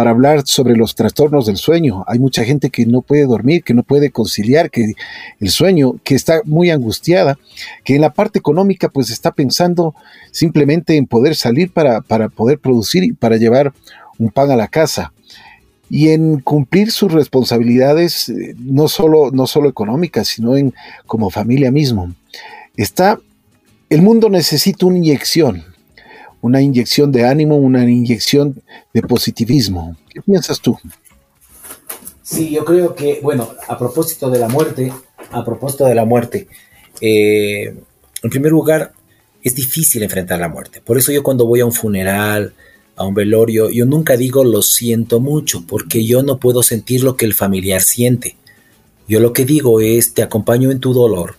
para 0.00 0.12
hablar 0.12 0.44
sobre 0.46 0.78
los 0.78 0.94
trastornos 0.94 1.44
del 1.44 1.58
sueño. 1.58 2.04
Hay 2.06 2.18
mucha 2.18 2.42
gente 2.42 2.70
que 2.70 2.86
no 2.86 3.02
puede 3.02 3.26
dormir, 3.26 3.62
que 3.62 3.74
no 3.74 3.82
puede 3.82 4.10
conciliar 4.10 4.70
que 4.70 4.94
el 5.40 5.50
sueño, 5.50 5.96
que 6.04 6.14
está 6.14 6.40
muy 6.46 6.70
angustiada, 6.70 7.38
que 7.84 7.96
en 7.96 8.00
la 8.00 8.14
parte 8.14 8.38
económica 8.38 8.88
pues 8.88 9.10
está 9.10 9.32
pensando 9.32 9.94
simplemente 10.30 10.96
en 10.96 11.06
poder 11.06 11.36
salir 11.36 11.70
para, 11.70 12.00
para 12.00 12.30
poder 12.30 12.58
producir 12.58 13.04
y 13.04 13.12
para 13.12 13.36
llevar 13.36 13.74
un 14.18 14.30
pan 14.30 14.50
a 14.50 14.56
la 14.56 14.68
casa 14.68 15.12
y 15.90 16.08
en 16.08 16.40
cumplir 16.40 16.92
sus 16.92 17.12
responsabilidades 17.12 18.30
eh, 18.30 18.54
no 18.58 18.88
solo, 18.88 19.30
no 19.30 19.46
solo 19.46 19.68
económicas, 19.68 20.28
sino 20.28 20.56
en 20.56 20.72
como 21.04 21.28
familia 21.28 21.70
mismo. 21.70 22.14
Está, 22.74 23.20
el 23.90 24.00
mundo 24.00 24.30
necesita 24.30 24.86
una 24.86 24.96
inyección, 24.96 25.62
una 26.40 26.60
inyección 26.60 27.12
de 27.12 27.26
ánimo, 27.26 27.56
una 27.56 27.88
inyección 27.88 28.62
de 28.92 29.02
positivismo. 29.02 29.96
¿Qué 30.08 30.20
piensas 30.22 30.60
tú? 30.60 30.76
Sí, 32.22 32.50
yo 32.50 32.64
creo 32.64 32.94
que, 32.94 33.20
bueno, 33.22 33.50
a 33.68 33.78
propósito 33.78 34.30
de 34.30 34.38
la 34.38 34.48
muerte, 34.48 34.92
a 35.30 35.44
propósito 35.44 35.84
de 35.86 35.94
la 35.94 36.04
muerte, 36.04 36.48
eh, 37.00 37.74
en 38.22 38.30
primer 38.30 38.52
lugar, 38.52 38.92
es 39.42 39.54
difícil 39.54 40.02
enfrentar 40.02 40.38
la 40.38 40.48
muerte. 40.48 40.80
Por 40.80 40.98
eso 40.98 41.12
yo 41.12 41.22
cuando 41.22 41.46
voy 41.46 41.60
a 41.60 41.66
un 41.66 41.72
funeral, 41.72 42.52
a 42.96 43.04
un 43.04 43.14
velorio, 43.14 43.70
yo 43.70 43.86
nunca 43.86 44.16
digo 44.16 44.44
lo 44.44 44.62
siento 44.62 45.20
mucho, 45.20 45.64
porque 45.66 46.04
yo 46.04 46.22
no 46.22 46.38
puedo 46.38 46.62
sentir 46.62 47.02
lo 47.02 47.16
que 47.16 47.24
el 47.24 47.34
familiar 47.34 47.80
siente. 47.80 48.36
Yo 49.08 49.20
lo 49.20 49.32
que 49.32 49.44
digo 49.44 49.80
es, 49.80 50.14
te 50.14 50.22
acompaño 50.22 50.70
en 50.70 50.80
tu 50.80 50.92
dolor, 50.92 51.36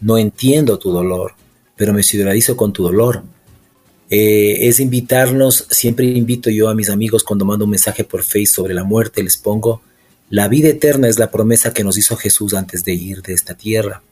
no 0.00 0.18
entiendo 0.18 0.78
tu 0.78 0.90
dolor, 0.90 1.32
pero 1.76 1.92
me 1.92 2.02
solidarizo 2.02 2.56
con 2.56 2.72
tu 2.72 2.82
dolor 2.82 3.22
eh, 4.10 4.68
es 4.68 4.80
invitarnos, 4.80 5.66
siempre 5.70 6.06
invito 6.06 6.48
yo 6.50 6.68
a 6.68 6.74
mis 6.74 6.88
amigos 6.88 7.22
cuando 7.22 7.44
mando 7.44 7.66
un 7.66 7.72
mensaje 7.72 8.04
por 8.04 8.22
Facebook 8.22 8.54
sobre 8.54 8.74
la 8.74 8.84
muerte, 8.84 9.22
les 9.22 9.36
pongo, 9.36 9.82
la 10.30 10.48
vida 10.48 10.68
eterna 10.68 11.08
es 11.08 11.18
la 11.18 11.30
promesa 11.30 11.72
que 11.72 11.84
nos 11.84 11.96
hizo 11.98 12.16
Jesús 12.16 12.54
antes 12.54 12.84
de 12.84 12.94
ir 12.94 13.22
de 13.22 13.34
esta 13.34 13.54
tierra. 13.54 14.02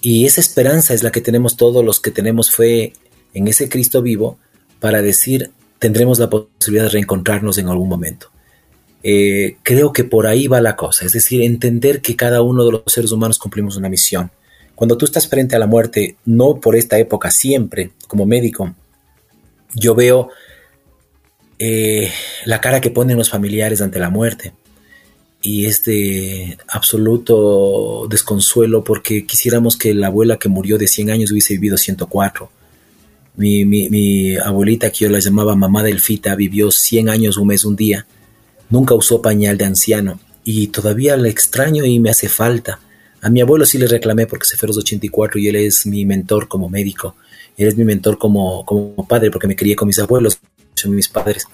Y 0.00 0.26
esa 0.26 0.40
esperanza 0.40 0.94
es 0.94 1.02
la 1.02 1.10
que 1.10 1.20
tenemos 1.20 1.56
todos 1.56 1.84
los 1.84 2.00
que 2.00 2.10
tenemos 2.10 2.50
fe 2.50 2.92
en 3.32 3.48
ese 3.48 3.68
Cristo 3.68 4.02
vivo 4.02 4.38
para 4.80 5.00
decir, 5.00 5.50
tendremos 5.78 6.18
la 6.18 6.30
posibilidad 6.30 6.84
de 6.84 6.90
reencontrarnos 6.90 7.58
en 7.58 7.68
algún 7.68 7.88
momento. 7.88 8.30
Eh, 9.02 9.56
creo 9.62 9.92
que 9.92 10.04
por 10.04 10.26
ahí 10.26 10.46
va 10.46 10.60
la 10.60 10.76
cosa, 10.76 11.04
es 11.04 11.12
decir, 11.12 11.42
entender 11.42 12.00
que 12.00 12.16
cada 12.16 12.42
uno 12.42 12.64
de 12.64 12.72
los 12.72 12.82
seres 12.86 13.12
humanos 13.12 13.38
cumplimos 13.38 13.76
una 13.76 13.88
misión. 13.88 14.30
Cuando 14.74 14.96
tú 14.96 15.04
estás 15.04 15.28
frente 15.28 15.54
a 15.54 15.58
la 15.58 15.66
muerte, 15.66 16.16
no 16.24 16.60
por 16.60 16.74
esta 16.74 16.98
época, 16.98 17.30
siempre 17.30 17.92
como 18.08 18.26
médico, 18.26 18.74
yo 19.74 19.94
veo 19.94 20.30
eh, 21.58 22.10
la 22.44 22.60
cara 22.60 22.80
que 22.80 22.90
ponen 22.90 23.16
los 23.16 23.30
familiares 23.30 23.80
ante 23.80 23.98
la 23.98 24.10
muerte 24.10 24.52
y 25.42 25.66
este 25.66 26.56
absoluto 26.68 28.06
desconsuelo 28.08 28.82
porque 28.82 29.26
quisiéramos 29.26 29.76
que 29.76 29.92
la 29.92 30.06
abuela 30.06 30.38
que 30.38 30.48
murió 30.48 30.78
de 30.78 30.88
100 30.88 31.10
años 31.10 31.32
hubiese 31.32 31.54
vivido 31.54 31.76
104. 31.76 32.50
Mi, 33.36 33.64
mi, 33.64 34.36
abuelita, 34.36 34.90
que 34.90 35.04
yo 35.04 35.10
la 35.10 35.18
llamaba 35.18 35.54
mamá 35.54 35.82
delfita, 35.82 36.34
vivió 36.34 36.70
100 36.70 37.08
años, 37.10 37.36
un 37.36 37.48
mes, 37.48 37.64
un 37.64 37.76
día. 37.76 38.06
Nunca 38.70 38.94
usó 38.94 39.20
pañal 39.20 39.58
de 39.58 39.66
anciano 39.66 40.18
y 40.44 40.68
todavía 40.68 41.16
la 41.16 41.28
extraño 41.28 41.84
y 41.84 41.98
me 42.00 42.10
hace 42.10 42.28
falta. 42.28 42.80
A 43.20 43.28
mi 43.28 43.42
abuelo 43.42 43.66
sí 43.66 43.76
le 43.76 43.86
reclamé 43.86 44.26
porque 44.26 44.46
se 44.46 44.56
fue 44.56 44.66
a 44.66 44.68
los 44.68 44.78
84 44.78 45.38
y 45.40 45.48
él 45.48 45.56
es 45.56 45.84
mi 45.84 46.06
mentor 46.06 46.48
como 46.48 46.70
médico 46.70 47.16
eres 47.56 47.76
mi 47.76 47.84
mentor 47.84 48.18
como, 48.18 48.64
como 48.64 49.06
padre, 49.06 49.30
porque 49.30 49.46
me 49.46 49.56
crié 49.56 49.76
con 49.76 49.86
mis 49.86 49.98
abuelos, 49.98 50.38
son 50.74 50.94
mis 50.94 51.08
padres. 51.08 51.46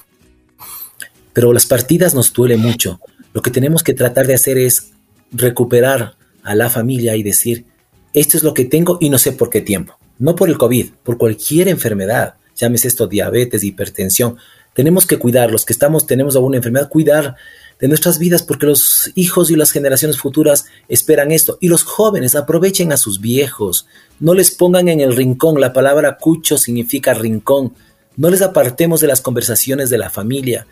Pero 1.32 1.52
las 1.52 1.66
partidas 1.66 2.14
nos 2.14 2.32
duele 2.32 2.56
mucho. 2.56 3.00
Lo 3.32 3.42
que 3.42 3.50
tenemos 3.50 3.82
que 3.82 3.94
tratar 3.94 4.26
de 4.26 4.34
hacer 4.34 4.58
es 4.58 4.92
recuperar 5.32 6.14
a 6.42 6.54
la 6.54 6.70
familia 6.70 7.16
y 7.16 7.22
decir, 7.22 7.66
esto 8.12 8.36
es 8.36 8.42
lo 8.42 8.54
que 8.54 8.64
tengo 8.64 8.98
y 9.00 9.10
no 9.10 9.18
sé 9.18 9.32
por 9.32 9.50
qué 9.50 9.60
tiempo. 9.60 9.98
No 10.18 10.34
por 10.34 10.48
el 10.48 10.58
COVID, 10.58 10.90
por 11.02 11.16
cualquier 11.16 11.68
enfermedad, 11.68 12.34
llámese 12.56 12.88
esto 12.88 13.06
diabetes, 13.06 13.64
hipertensión. 13.64 14.36
Tenemos 14.74 15.06
que 15.06 15.18
cuidar, 15.18 15.50
los 15.50 15.64
que 15.64 15.72
estamos, 15.72 16.06
tenemos 16.06 16.34
alguna 16.34 16.56
enfermedad, 16.56 16.88
cuidar 16.88 17.36
de 17.80 17.88
nuestras 17.88 18.18
vidas 18.18 18.42
porque 18.42 18.66
los 18.66 19.10
hijos 19.14 19.50
y 19.50 19.56
las 19.56 19.72
generaciones 19.72 20.18
futuras 20.18 20.66
esperan 20.88 21.32
esto. 21.32 21.58
Y 21.60 21.68
los 21.68 21.82
jóvenes 21.82 22.34
aprovechen 22.34 22.92
a 22.92 22.96
sus 22.96 23.20
viejos, 23.20 23.86
no 24.18 24.34
les 24.34 24.50
pongan 24.50 24.88
en 24.88 25.00
el 25.00 25.16
rincón, 25.16 25.60
la 25.60 25.72
palabra 25.72 26.18
cucho 26.18 26.58
significa 26.58 27.14
rincón, 27.14 27.74
no 28.16 28.30
les 28.30 28.42
apartemos 28.42 29.00
de 29.00 29.06
las 29.06 29.22
conversaciones 29.22 29.88
de 29.88 29.98
la 29.98 30.10
familia, 30.10 30.66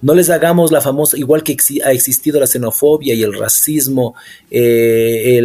no 0.00 0.14
les 0.14 0.30
hagamos 0.30 0.72
la 0.72 0.80
famosa, 0.80 1.18
igual 1.18 1.42
que 1.42 1.56
ha 1.84 1.92
existido 1.92 2.40
la 2.40 2.46
xenofobia 2.46 3.14
y 3.14 3.22
el 3.22 3.38
racismo, 3.38 4.14
eh, 4.50 5.40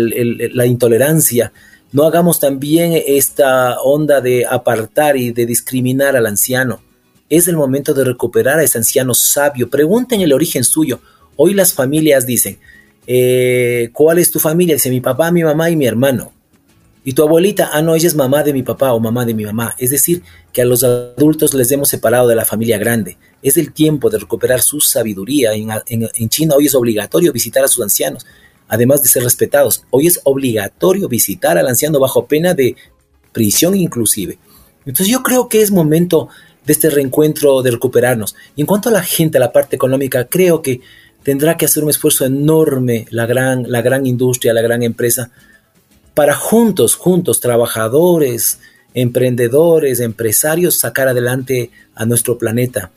la 0.54 0.66
intolerancia, 0.66 1.52
no 1.92 2.04
hagamos 2.06 2.40
también 2.40 2.94
esta 3.06 3.80
onda 3.82 4.22
de 4.22 4.46
apartar 4.46 5.18
y 5.18 5.32
de 5.32 5.46
discriminar 5.46 6.16
al 6.16 6.28
anciano 6.28 6.82
es 7.30 7.48
el 7.48 7.56
momento 7.56 7.94
de 7.94 8.04
recuperar 8.04 8.60
a 8.60 8.64
ese 8.64 8.78
anciano 8.78 9.14
sabio. 9.14 9.70
Pregunten 9.70 10.22
el 10.22 10.34
origen 10.34 10.64
suyo. 10.64 11.00
Hoy 11.36 11.54
las 11.54 11.74
familias 11.74 12.26
dicen, 12.26 12.58
eh, 13.06 13.90
¿cuál 13.94 14.20
es 14.20 14.32
tu 14.32 14.40
familia? 14.40 14.76
Dice 14.76 14.90
mi 14.90 15.00
papá, 15.00 15.32
mi 15.32 15.44
mamá 15.44 15.70
y 15.70 15.76
mi 15.76 15.86
hermano. 15.86 16.34
Y 17.04 17.14
tu 17.14 17.24
abuelita, 17.24 17.70
ah, 17.72 17.82
no, 17.82 17.96
ella 17.96 18.08
es 18.08 18.16
mamá 18.16 18.44
de 18.44 18.52
mi 18.52 18.62
papá 18.62 18.94
o 18.94 19.00
mamá 19.00 19.26
de 19.26 19.34
mi 19.34 19.46
mamá. 19.46 19.76
Es 19.78 19.92
decir, 19.92 20.22
que 20.52 20.64
a 20.64 20.66
los 20.66 20.84
adultos 20.84 21.54
les 21.54 21.72
hemos 21.72 21.90
separado 21.90 22.28
de 22.28 22.36
la 22.36 22.46
familia 22.46 22.78
grande. 22.78 23.18
Es 23.42 23.58
el 23.58 23.72
tiempo 23.72 24.10
de 24.10 24.20
recuperar 24.20 24.62
su 24.62 24.82
sabiduría. 24.82 25.54
En, 25.54 25.70
en 25.88 26.30
China 26.30 26.56
hoy 26.58 26.66
es 26.66 26.76
obligatorio 26.76 27.32
visitar 27.32 27.64
a 27.64 27.68
sus 27.68 27.84
ancianos, 27.84 28.26
además 28.68 29.02
de 29.02 29.08
ser 29.08 29.24
respetados. 29.24 29.86
Hoy 29.92 30.08
es 30.08 30.20
obligatorio 30.24 31.08
visitar 31.08 31.58
al 31.58 31.68
anciano 31.68 32.00
bajo 32.00 32.26
pena 32.26 32.54
de 32.54 32.76
prisión 33.32 33.76
inclusive. 33.76 34.38
Entonces 34.86 35.08
yo 35.08 35.24
creo 35.24 35.48
que 35.50 35.62
es 35.62 35.72
momento 35.72 36.30
de 36.66 36.74
este 36.74 36.90
reencuentro, 36.90 37.62
de 37.62 37.72
recuperarnos. 37.72 38.36
Y 38.56 38.62
en 38.62 38.68
cuanto 38.68 38.90
a 38.90 38.92
la 38.92 39.04
gente, 39.04 39.38
a 39.38 39.42
la 39.42 39.52
parte 39.52 39.76
económica, 39.76 40.26
creo 40.26 40.62
que 40.62 40.82
tendrá 41.24 41.58
que 41.58 41.66
hacer 41.66 41.84
un 41.84 41.90
esfuerzo 41.90 42.26
enorme 42.26 43.06
la 43.10 43.26
gran, 43.26 43.70
la 43.70 43.82
gran 43.82 44.06
industria, 44.06 44.54
la 44.54 44.62
gran 44.62 44.84
empresa, 44.84 45.32
para 46.14 46.36
juntos, 46.36 46.96
juntos, 46.96 47.40
trabajadores, 47.40 48.60
emprendedores, 48.94 50.00
empresarios, 50.00 50.78
sacar 50.78 51.08
adelante 51.08 51.72
a 51.96 52.06
nuestro 52.06 52.38
planeta 52.38 52.92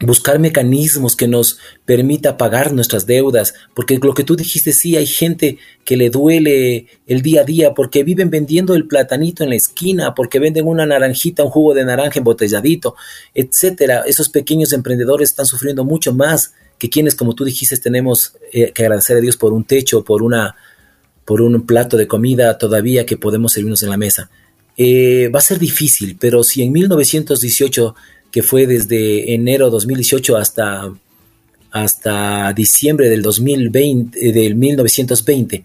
buscar 0.00 0.38
mecanismos 0.38 1.16
que 1.16 1.28
nos 1.28 1.58
permita 1.84 2.36
pagar 2.36 2.72
nuestras 2.72 3.06
deudas, 3.06 3.54
porque 3.74 3.98
lo 4.02 4.14
que 4.14 4.24
tú 4.24 4.36
dijiste, 4.36 4.72
sí, 4.72 4.96
hay 4.96 5.06
gente 5.06 5.58
que 5.84 5.96
le 5.96 6.10
duele 6.10 6.86
el 7.06 7.22
día 7.22 7.42
a 7.42 7.44
día 7.44 7.74
porque 7.74 8.02
viven 8.02 8.30
vendiendo 8.30 8.74
el 8.74 8.86
platanito 8.86 9.44
en 9.44 9.50
la 9.50 9.56
esquina, 9.56 10.14
porque 10.14 10.38
venden 10.38 10.66
una 10.66 10.84
naranjita, 10.86 11.44
un 11.44 11.50
jugo 11.50 11.74
de 11.74 11.84
naranja 11.84 12.18
embotelladito, 12.18 12.96
etcétera. 13.34 14.02
Esos 14.06 14.28
pequeños 14.28 14.72
emprendedores 14.72 15.30
están 15.30 15.46
sufriendo 15.46 15.84
mucho 15.84 16.12
más 16.12 16.54
que 16.78 16.90
quienes, 16.90 17.14
como 17.14 17.34
tú 17.34 17.44
dijiste, 17.44 17.76
tenemos 17.76 18.34
eh, 18.52 18.72
que 18.72 18.82
agradecer 18.82 19.16
a 19.16 19.20
Dios 19.20 19.36
por 19.36 19.52
un 19.52 19.64
techo, 19.64 20.04
por 20.04 20.22
una 20.22 20.56
por 21.24 21.40
un 21.40 21.64
plato 21.64 21.96
de 21.96 22.06
comida 22.06 22.58
todavía 22.58 23.06
que 23.06 23.16
podemos 23.16 23.52
servirnos 23.52 23.82
en 23.82 23.88
la 23.88 23.96
mesa. 23.96 24.30
Eh, 24.76 25.30
va 25.34 25.38
a 25.38 25.42
ser 25.42 25.58
difícil, 25.58 26.16
pero 26.20 26.42
si 26.42 26.62
en 26.62 26.72
1918 26.72 27.94
que 28.34 28.42
fue 28.42 28.66
desde 28.66 29.32
enero 29.32 29.70
2018 29.70 30.36
hasta, 30.36 30.92
hasta 31.70 32.52
diciembre 32.52 33.08
del, 33.08 33.22
2020, 33.22 34.28
eh, 34.28 34.32
del 34.32 34.56
1920. 34.56 35.64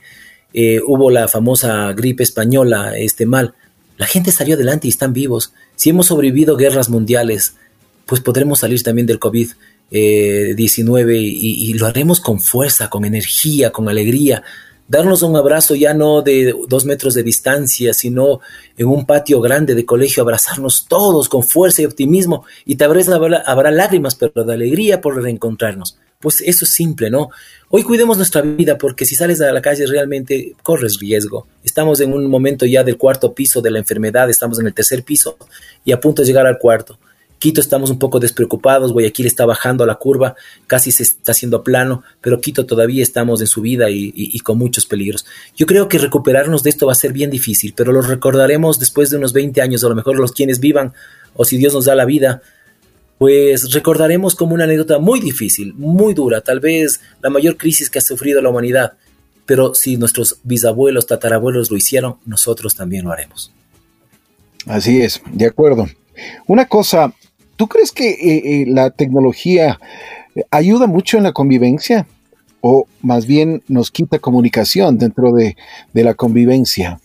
Eh, 0.54 0.80
hubo 0.86 1.10
la 1.10 1.28
famosa 1.28 1.92
gripe 1.94 2.22
española, 2.22 2.96
este 2.96 3.26
mal. 3.26 3.56
La 3.98 4.06
gente 4.06 4.32
salió 4.32 4.54
adelante 4.54 4.86
y 4.86 4.92
están 4.92 5.14
vivos. 5.14 5.52
Si 5.76 5.90
hemos 5.90 6.06
sobrevivido 6.06 6.58
guerras 6.58 6.90
mundiales, 6.90 7.56
pues 8.06 8.22
podremos 8.22 8.60
salir 8.60 8.84
también 8.84 9.08
del 9.08 9.20
COVID-19 9.20 9.56
eh, 9.90 11.18
y, 11.18 11.72
y, 11.72 11.74
lo 11.74 11.88
haremos 11.88 12.20
con 12.20 12.40
fuerza, 12.40 12.92
con 12.92 13.04
energía, 13.04 13.72
con 13.72 13.90
alegría, 13.90 14.44
darnos 14.90 15.22
un 15.22 15.36
abrazo 15.38 15.76
ya 15.76 15.94
no 15.94 16.22
de 16.22 16.54
dos 16.68 16.84
metros 16.84 17.14
de 17.14 17.24
distancia, 17.24 17.94
sino 17.94 18.42
en 18.76 18.88
un 18.88 19.06
patio 19.06 19.40
grande 19.40 19.76
de 19.76 19.86
colegio, 19.86 20.24
abrazarnos 20.24 20.88
todos 20.90 21.30
con 21.30 21.44
fuerza 21.44 21.82
y 21.82 21.86
optimismo, 21.86 22.44
y 22.66 22.76
tal 22.76 22.94
vez 22.94 23.08
habrá, 23.08 23.72
lágrimas, 23.72 24.16
pero 24.16 24.44
de 24.44 24.54
alegría 24.54 25.00
por 25.00 25.22
reencontrarnos. 25.22 25.98
Pues 26.20 26.42
eso 26.42 26.66
es 26.66 26.74
simple, 26.74 27.10
¿no? 27.10 27.30
Hoy 27.70 27.84
cuidemos 27.84 28.18
nuestra 28.18 28.42
vida 28.42 28.78
porque 28.78 29.06
si 29.06 29.16
sales 29.16 29.40
a 29.40 29.54
la 29.54 29.62
calle 29.62 29.86
realmente 29.86 30.54
corres 30.64 31.00
riesgo. 31.00 31.48
Estamos 31.64 32.02
en 32.02 32.12
un 32.12 32.28
momento 32.28 32.66
ya 32.66 32.84
del 32.84 32.98
cuarto 32.98 33.34
piso 33.34 33.62
de 33.62 33.72
la 33.72 33.80
enfermedad, 33.80 34.30
estamos 34.30 34.60
en 34.60 34.68
el 34.68 34.74
tercer 34.74 35.04
piso 35.04 35.38
y 35.86 35.94
a 35.94 36.00
punto 36.00 36.22
de 36.22 36.28
llegar 36.28 36.46
al 36.46 36.58
cuarto. 36.58 37.00
Quito 37.40 37.62
estamos 37.62 37.90
un 37.90 38.00
poco 38.00 38.20
despreocupados, 38.20 38.92
Guayaquil 38.92 39.26
está 39.26 39.46
bajando 39.46 39.86
la 39.86 39.96
curva, 39.96 40.36
casi 40.68 40.92
se 40.92 41.04
está 41.04 41.32
haciendo 41.32 41.64
plano, 41.64 42.04
pero 42.20 42.42
Quito 42.42 42.66
todavía 42.66 43.02
estamos 43.02 43.40
en 43.40 43.48
subida 43.48 43.90
y, 43.90 44.12
y, 44.14 44.40
con 44.42 44.58
muchos 44.58 44.86
peligros. 44.86 45.26
Yo 45.56 45.66
creo 45.66 45.88
que 45.88 45.98
recuperarnos 45.98 46.64
de 46.64 46.70
esto 46.70 46.86
va 46.86 46.92
a 46.92 46.96
ser 46.96 47.14
bien 47.14 47.30
difícil, 47.30 47.74
pero 47.76 47.94
lo 47.94 48.02
recordaremos 48.02 48.78
después 48.78 49.10
de 49.10 49.18
unos 49.18 49.32
20 49.32 49.62
años, 49.62 49.84
a 49.86 49.90
lo 49.90 49.96
mejor 49.96 50.18
los 50.18 50.34
quienes 50.34 50.60
vivan, 50.60 50.94
o 51.34 51.46
si 51.46 51.58
Dios 51.58 51.74
nos 51.74 51.86
da 51.86 51.96
la 51.96 52.06
vida, 52.06 52.42
pues 53.18 53.72
recordaremos 53.72 54.36
como 54.36 54.54
una 54.54 54.66
anécdota 54.66 55.00
muy 55.00 55.22
difícil, 55.22 55.74
muy 55.76 56.14
dura, 56.14 56.42
tal 56.42 56.60
vez 56.60 57.00
la 57.22 57.30
mayor 57.30 57.56
crisis 57.56 57.90
que 57.90 58.00
ha 58.00 58.02
sufrido 58.02 58.42
la 58.42 58.50
humanidad, 58.50 58.94
pero 59.46 59.74
si 59.76 59.96
nuestros 59.96 60.40
bisabuelos, 60.44 61.08
tatarabuelos 61.08 61.72
lo 61.72 61.78
hicieron, 61.78 62.18
nosotros 62.26 62.76
también 62.76 63.06
lo 63.06 63.12
haremos. 63.12 63.52
Así 64.66 65.02
es, 65.02 65.22
de 65.32 65.46
acuerdo. 65.46 65.88
Una 66.48 66.68
cosa 66.68 67.14
¿Tú 67.60 67.68
crees 67.68 67.92
que 67.92 68.12
eh, 68.12 68.62
eh, 68.62 68.66
la 68.70 68.90
tecnología 68.90 69.82
ayuda 70.50 70.88
mucho 70.88 71.18
en 71.18 71.24
la 71.24 71.34
convivencia 71.34 72.08
o 72.62 72.88
más 73.02 73.26
bien 73.26 73.64
nos 73.68 73.92
quita 73.92 74.18
comunicación 74.18 74.98
dentro 74.98 75.34
de, 75.34 75.58
la 75.94 76.14
convivencia? 76.14 77.02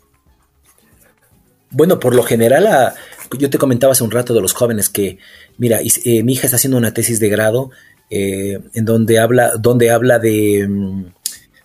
Bueno, 1.72 1.98
por 1.98 2.14
lo 2.14 2.22
general, 2.22 2.94
yo 3.36 3.50
te 3.50 3.58
comentaba 3.58 3.94
hace 3.94 4.04
un 4.04 4.12
rato 4.12 4.32
de 4.32 4.42
los 4.42 4.52
jóvenes 4.52 4.88
que, 4.88 5.18
mira, 5.58 5.80
eh, 5.82 6.22
mi 6.22 6.34
hija 6.34 6.46
está 6.46 6.54
haciendo 6.54 6.78
una 6.78 6.94
tesis 6.94 7.18
de 7.18 7.28
grado 7.30 7.70
en 8.08 8.84
donde 8.84 9.18
habla, 9.18 9.54
donde 9.58 9.90
habla 9.90 10.20
de 10.20 10.68
mm, 10.68 11.06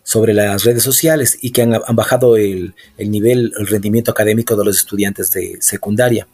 sobre 0.02 0.34
las 0.34 0.64
redes 0.64 0.82
sociales 0.82 1.38
y 1.40 1.52
que 1.52 1.62
han, 1.62 1.80
bajado 1.94 2.38
el, 2.38 2.74
el, 2.98 3.12
nivel, 3.12 3.54
el 3.56 3.68
rendimiento 3.68 4.10
académico 4.10 4.56
de 4.56 4.66
los 4.66 4.78
estudiantes 4.78 5.30
de 5.30 5.58
secundaria. 5.62 6.28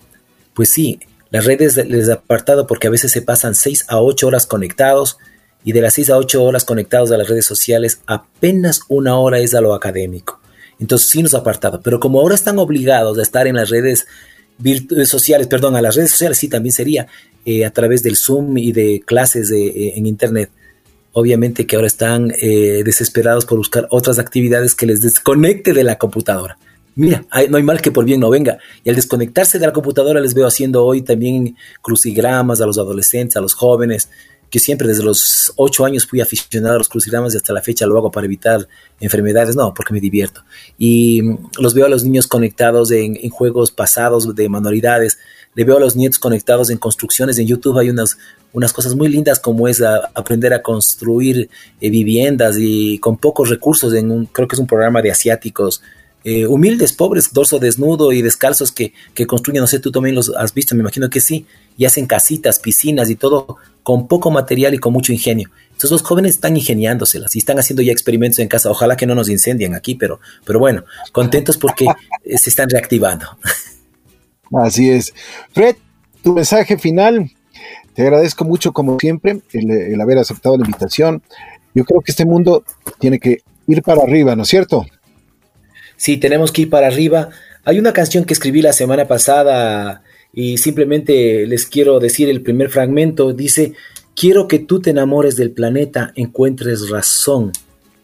Pues 0.54 0.70
sí, 0.70 1.02
las 1.36 1.44
redes 1.44 1.76
les 1.76 2.08
apartado 2.08 2.66
porque 2.66 2.88
a 2.88 2.90
veces 2.90 3.12
se 3.12 3.22
pasan 3.22 3.56
6 3.56 3.88
a 3.90 4.02
8 4.02 4.26
horas 4.26 4.48
conectados 4.48 5.18
y 5.66 5.74
de 5.74 5.82
las 5.82 5.96
6 5.96 6.12
a 6.12 6.18
8 6.18 6.42
horas 6.42 6.64
conectados 6.64 7.12
a 7.12 7.18
las 7.18 7.28
redes 7.28 7.46
sociales 7.46 8.00
apenas 8.06 8.84
una 8.88 9.18
hora 9.18 9.40
es 9.40 9.54
a 9.54 9.60
lo 9.60 9.74
académico. 9.74 10.40
Entonces 10.80 11.10
sí 11.10 11.22
nos 11.22 11.34
ha 11.34 11.40
apartado, 11.40 11.82
pero 11.82 12.00
como 12.00 12.22
ahora 12.22 12.36
están 12.36 12.58
obligados 12.58 13.18
a 13.18 13.22
estar 13.22 13.48
en 13.48 13.56
las 13.58 13.70
redes 13.70 14.08
eh, 14.64 15.06
sociales, 15.06 15.48
perdón, 15.48 15.76
a 15.76 15.82
las 15.82 15.98
redes 15.98 16.12
sociales 16.12 16.38
sí 16.38 16.48
también 16.48 16.72
sería 16.72 17.08
eh, 17.44 17.66
a 17.66 17.72
través 17.72 18.02
del 18.02 18.16
Zoom 18.16 18.58
y 18.58 18.72
de 18.72 19.04
clases 19.06 19.50
de, 19.50 19.68
eh, 19.68 19.94
en 19.98 20.06
Internet. 20.06 20.52
Obviamente 21.12 21.68
que 21.68 21.76
ahora 21.76 21.88
están 21.88 22.28
desesperados 22.28 23.46
por 23.46 23.58
buscar 23.58 23.88
otras 23.90 24.20
actividades 24.20 24.76
que 24.76 24.86
les 24.86 25.02
desconecte 25.02 25.74
de 25.74 25.84
la 25.84 25.98
computadora 25.98 26.58
mira, 26.96 27.26
no 27.50 27.58
hay 27.58 27.64
mal 27.64 27.82
que 27.82 27.92
por 27.92 28.06
bien 28.06 28.20
no 28.20 28.30
venga. 28.30 28.58
Y 28.84 28.90
al 28.90 28.96
desconectarse 28.96 29.60
de 29.60 29.68
la 29.68 29.74
computadora 29.74 30.20
les 30.20 30.34
veo 30.34 30.48
haciendo 30.48 30.84
hoy 30.84 31.02
también 31.02 31.56
crucigramas 31.82 32.62
a 32.62 32.66
los 32.66 32.78
adolescentes, 32.78 33.38
a 33.38 33.42
los 33.42 33.54
jóvenes, 33.54 34.10
que 34.50 34.60
siempre 34.60 34.88
desde 34.88 35.04
los 35.04 35.52
ocho 35.58 35.86
años 35.86 36.06
fui 36.06 36.22
aficionado 36.22 36.76
a 36.76 36.78
los 36.78 36.88
crucigramas 36.88 37.34
y 37.34 37.38
hasta 37.38 37.52
la 37.52 37.62
fecha 37.62 37.86
lo 37.86 37.98
hago 37.98 38.12
para 38.12 38.26
evitar 38.26 38.68
enfermedades, 39.00 39.56
no, 39.56 39.74
porque 39.74 39.94
me 39.94 40.00
divierto. 40.00 40.44
Y 40.78 41.22
los 41.60 41.74
veo 41.74 41.86
a 41.86 41.90
los 41.90 42.04
niños 42.04 42.28
conectados 42.28 42.92
en, 42.92 43.16
juegos 43.30 43.72
pasados 43.72 44.34
de 44.34 44.48
manualidades, 44.48 45.18
le 45.56 45.64
veo 45.66 45.78
a 45.78 45.80
los 45.80 45.96
nietos 45.96 46.20
conectados 46.20 46.70
en 46.70 46.78
construcciones, 46.78 47.38
en 47.38 47.48
YouTube 47.48 47.78
hay 47.78 47.90
unas, 47.90 48.18
unas 48.54 48.72
cosas 48.72 48.96
muy 48.96 49.10
lindas 49.10 49.40
como 49.40 49.68
es 49.68 49.82
aprender 49.82 50.54
a 50.54 50.62
construir 50.62 51.50
eh, 51.82 51.90
viviendas 51.90 52.56
y 52.58 53.00
con 53.00 53.18
pocos 53.18 53.50
recursos, 53.50 53.94
en 53.94 54.12
un, 54.12 54.26
creo 54.26 54.48
que 54.48 54.56
es 54.56 54.60
un 54.60 54.68
programa 54.68 55.02
de 55.02 55.12
asiáticos, 55.12 55.82
eh, 56.26 56.48
humildes, 56.48 56.92
pobres, 56.92 57.32
dorso 57.32 57.60
desnudo 57.60 58.12
y 58.12 58.24
descalzos 58.24 58.72
que, 58.72 58.94
que, 59.14 59.28
construyen, 59.28 59.62
no 59.62 59.68
sé, 59.68 59.78
tú 59.78 59.92
también 59.92 60.16
los 60.16 60.34
has 60.36 60.56
visto, 60.56 60.74
me 60.74 60.82
imagino 60.82 61.08
que 61.08 61.22
sí, 61.22 61.46
y 61.78 61.86
hacen 61.86 62.08
casitas, 62.08 62.58
piscinas 62.58 63.12
y 63.12 63.16
todo 63.16 63.58
con 63.84 64.08
poco 64.08 64.32
material 64.32 64.74
y 64.74 64.80
con 64.80 64.92
mucho 64.92 65.14
ingenio. 65.14 65.52
Entonces 65.66 65.92
los 65.92 66.02
jóvenes 66.02 66.32
están 66.32 66.58
ingeniándoselas 66.58 67.36
y 67.36 67.40
están 67.40 67.60
haciendo 67.60 67.84
ya 67.84 67.92
experimentos 67.92 68.40
en 68.40 68.48
casa. 68.48 68.72
Ojalá 68.72 68.98
que 68.98 69.06
no 69.06 69.14
nos 69.14 69.30
incendien 69.30 69.76
aquí, 69.76 69.94
pero, 69.94 70.20
pero 70.44 70.58
bueno, 70.58 70.84
contentos 71.12 71.60
porque 71.60 71.86
eh, 72.24 72.38
se 72.40 72.50
están 72.50 72.72
reactivando. 72.72 73.28
Así 74.52 74.90
es. 74.90 75.14
Fred, 75.52 75.76
tu 76.24 76.34
mensaje 76.34 76.80
final. 76.80 77.30
Te 77.94 78.02
agradezco 78.02 78.46
mucho, 78.46 78.74
como 78.74 78.98
siempre, 79.00 79.42
el, 79.54 79.70
el 79.70 80.02
haber 80.02 80.18
aceptado 80.18 80.58
la 80.58 80.66
invitación. 80.66 81.22
Yo 81.76 81.86
creo 81.86 82.02
que 82.02 82.12
este 82.12 82.26
mundo 82.26 82.64
tiene 83.00 83.20
que 83.20 83.44
ir 83.68 83.84
para 83.84 84.02
arriba, 84.02 84.36
¿no 84.36 84.42
es 84.42 84.50
cierto? 84.50 84.86
Sí, 85.98 86.18
tenemos 86.18 86.52
que 86.52 86.64
ir 86.64 86.70
para 86.70 86.88
arriba. 86.88 87.30
Hay 87.64 87.80
una 87.80 87.94
canción 87.94 88.26
que 88.26 88.34
escribí 88.34 88.62
la 88.62 88.74
semana 88.74 89.08
pasada 89.08 90.04
y 90.34 90.58
simplemente 90.58 91.48
les 91.48 91.66
quiero 91.66 92.00
decir 92.00 92.30
el 92.30 92.42
primer 92.42 92.70
fragmento. 92.70 93.34
Dice, 93.34 93.74
quiero 94.16 94.48
que 94.48 94.60
tú 94.60 94.82
te 94.82 94.90
enamores 94.90 95.36
del 95.36 95.52
planeta, 95.52 96.12
encuentres 96.16 96.90
razón 96.90 97.52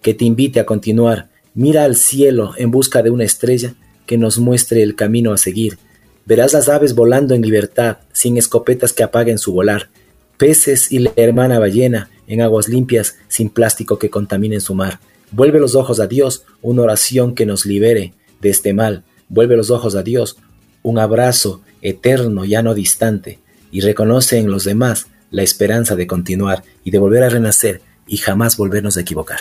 que 0.01 0.13
te 0.13 0.25
invite 0.25 0.59
a 0.59 0.65
continuar. 0.65 1.29
Mira 1.53 1.83
al 1.83 1.95
cielo 1.95 2.53
en 2.57 2.71
busca 2.71 3.03
de 3.03 3.09
una 3.09 3.25
estrella 3.25 3.75
que 4.05 4.17
nos 4.17 4.39
muestre 4.39 4.81
el 4.83 4.95
camino 4.95 5.33
a 5.33 5.37
seguir. 5.37 5.77
Verás 6.25 6.53
las 6.53 6.69
aves 6.69 6.95
volando 6.95 7.33
en 7.33 7.41
libertad, 7.41 7.97
sin 8.13 8.37
escopetas 8.37 8.93
que 8.93 9.03
apaguen 9.03 9.37
su 9.37 9.53
volar. 9.53 9.89
Peces 10.37 10.91
y 10.91 10.99
la 10.99 11.11
hermana 11.15 11.59
ballena 11.59 12.09
en 12.27 12.41
aguas 12.41 12.67
limpias, 12.69 13.17
sin 13.27 13.49
plástico 13.49 13.99
que 13.99 14.09
contaminen 14.09 14.61
su 14.61 14.73
mar. 14.73 14.99
Vuelve 15.31 15.59
los 15.59 15.75
ojos 15.75 15.99
a 15.99 16.07
Dios, 16.07 16.43
una 16.61 16.83
oración 16.83 17.35
que 17.35 17.45
nos 17.45 17.65
libere 17.65 18.13
de 18.41 18.49
este 18.49 18.73
mal. 18.73 19.03
Vuelve 19.29 19.55
los 19.55 19.71
ojos 19.71 19.95
a 19.95 20.03
Dios, 20.03 20.37
un 20.83 20.99
abrazo 20.99 21.61
eterno, 21.81 22.45
ya 22.45 22.61
no 22.61 22.73
distante, 22.73 23.39
y 23.71 23.81
reconoce 23.81 24.37
en 24.37 24.51
los 24.51 24.65
demás 24.65 25.07
la 25.29 25.43
esperanza 25.43 25.95
de 25.95 26.07
continuar 26.07 26.63
y 26.83 26.91
de 26.91 26.99
volver 26.99 27.23
a 27.23 27.29
renacer 27.29 27.81
y 28.05 28.17
jamás 28.17 28.57
volvernos 28.57 28.97
a 28.97 29.01
equivocar. 29.01 29.39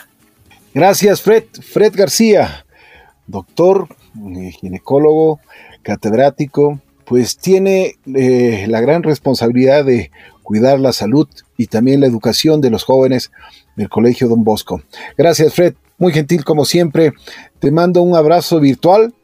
Gracias, 0.72 1.22
Fred. 1.22 1.44
Fred 1.60 1.92
García, 1.96 2.64
doctor, 3.26 3.88
eh, 4.16 4.52
ginecólogo, 4.52 5.40
catedrático, 5.82 6.80
pues 7.04 7.36
tiene 7.36 7.96
eh, 8.14 8.66
la 8.68 8.80
gran 8.80 9.02
responsabilidad 9.02 9.84
de 9.84 10.12
cuidar 10.44 10.78
la 10.78 10.92
salud 10.92 11.28
y 11.56 11.66
también 11.66 12.00
la 12.00 12.06
educación 12.06 12.60
de 12.60 12.70
los 12.70 12.84
jóvenes 12.84 13.32
del 13.76 13.88
Colegio 13.88 14.28
Don 14.28 14.44
Bosco. 14.44 14.82
Gracias, 15.16 15.54
Fred. 15.54 15.74
Muy 15.98 16.12
gentil 16.12 16.44
como 16.44 16.64
siempre. 16.64 17.12
Te 17.58 17.70
mando 17.70 18.02
un 18.02 18.16
abrazo 18.16 18.60
virtual. 18.60 19.14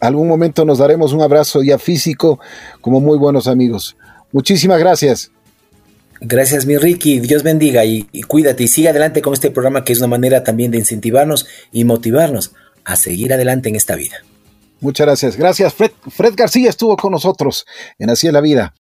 Algún 0.00 0.28
momento 0.28 0.64
nos 0.64 0.78
daremos 0.78 1.12
un 1.12 1.22
abrazo 1.22 1.62
ya 1.62 1.78
físico 1.78 2.40
como 2.80 3.00
muy 3.00 3.18
buenos 3.18 3.46
amigos. 3.46 3.96
Muchísimas 4.32 4.78
gracias. 4.78 5.30
Gracias, 6.20 6.66
mi 6.66 6.76
Ricky. 6.76 7.18
Dios 7.18 7.42
bendiga 7.42 7.84
y, 7.84 8.04
cuídate 8.28 8.62
y 8.62 8.68
sigue 8.68 8.88
adelante 8.88 9.22
con 9.22 9.32
este 9.32 9.50
programa 9.50 9.84
que 9.84 9.92
es 9.92 9.98
una 9.98 10.06
manera 10.06 10.44
también 10.44 10.70
de 10.70 10.78
incentivarnos 10.78 11.46
y 11.72 11.84
motivarnos 11.84 12.52
a 12.84 12.94
seguir 12.94 13.32
adelante 13.32 13.68
en 13.68 13.74
esta 13.74 13.96
vida. 13.96 14.16
Muchas 14.80 15.06
gracias. 15.06 15.36
Gracias, 15.36 15.74
Fred. 15.74 15.90
Fred 16.10 16.34
García 16.36 16.70
estuvo 16.70 16.96
con 16.96 17.10
nosotros 17.10 17.66
en 17.98 18.10
Así 18.10 18.28
es 18.28 18.32
la 18.32 18.40
Vida. 18.40 18.74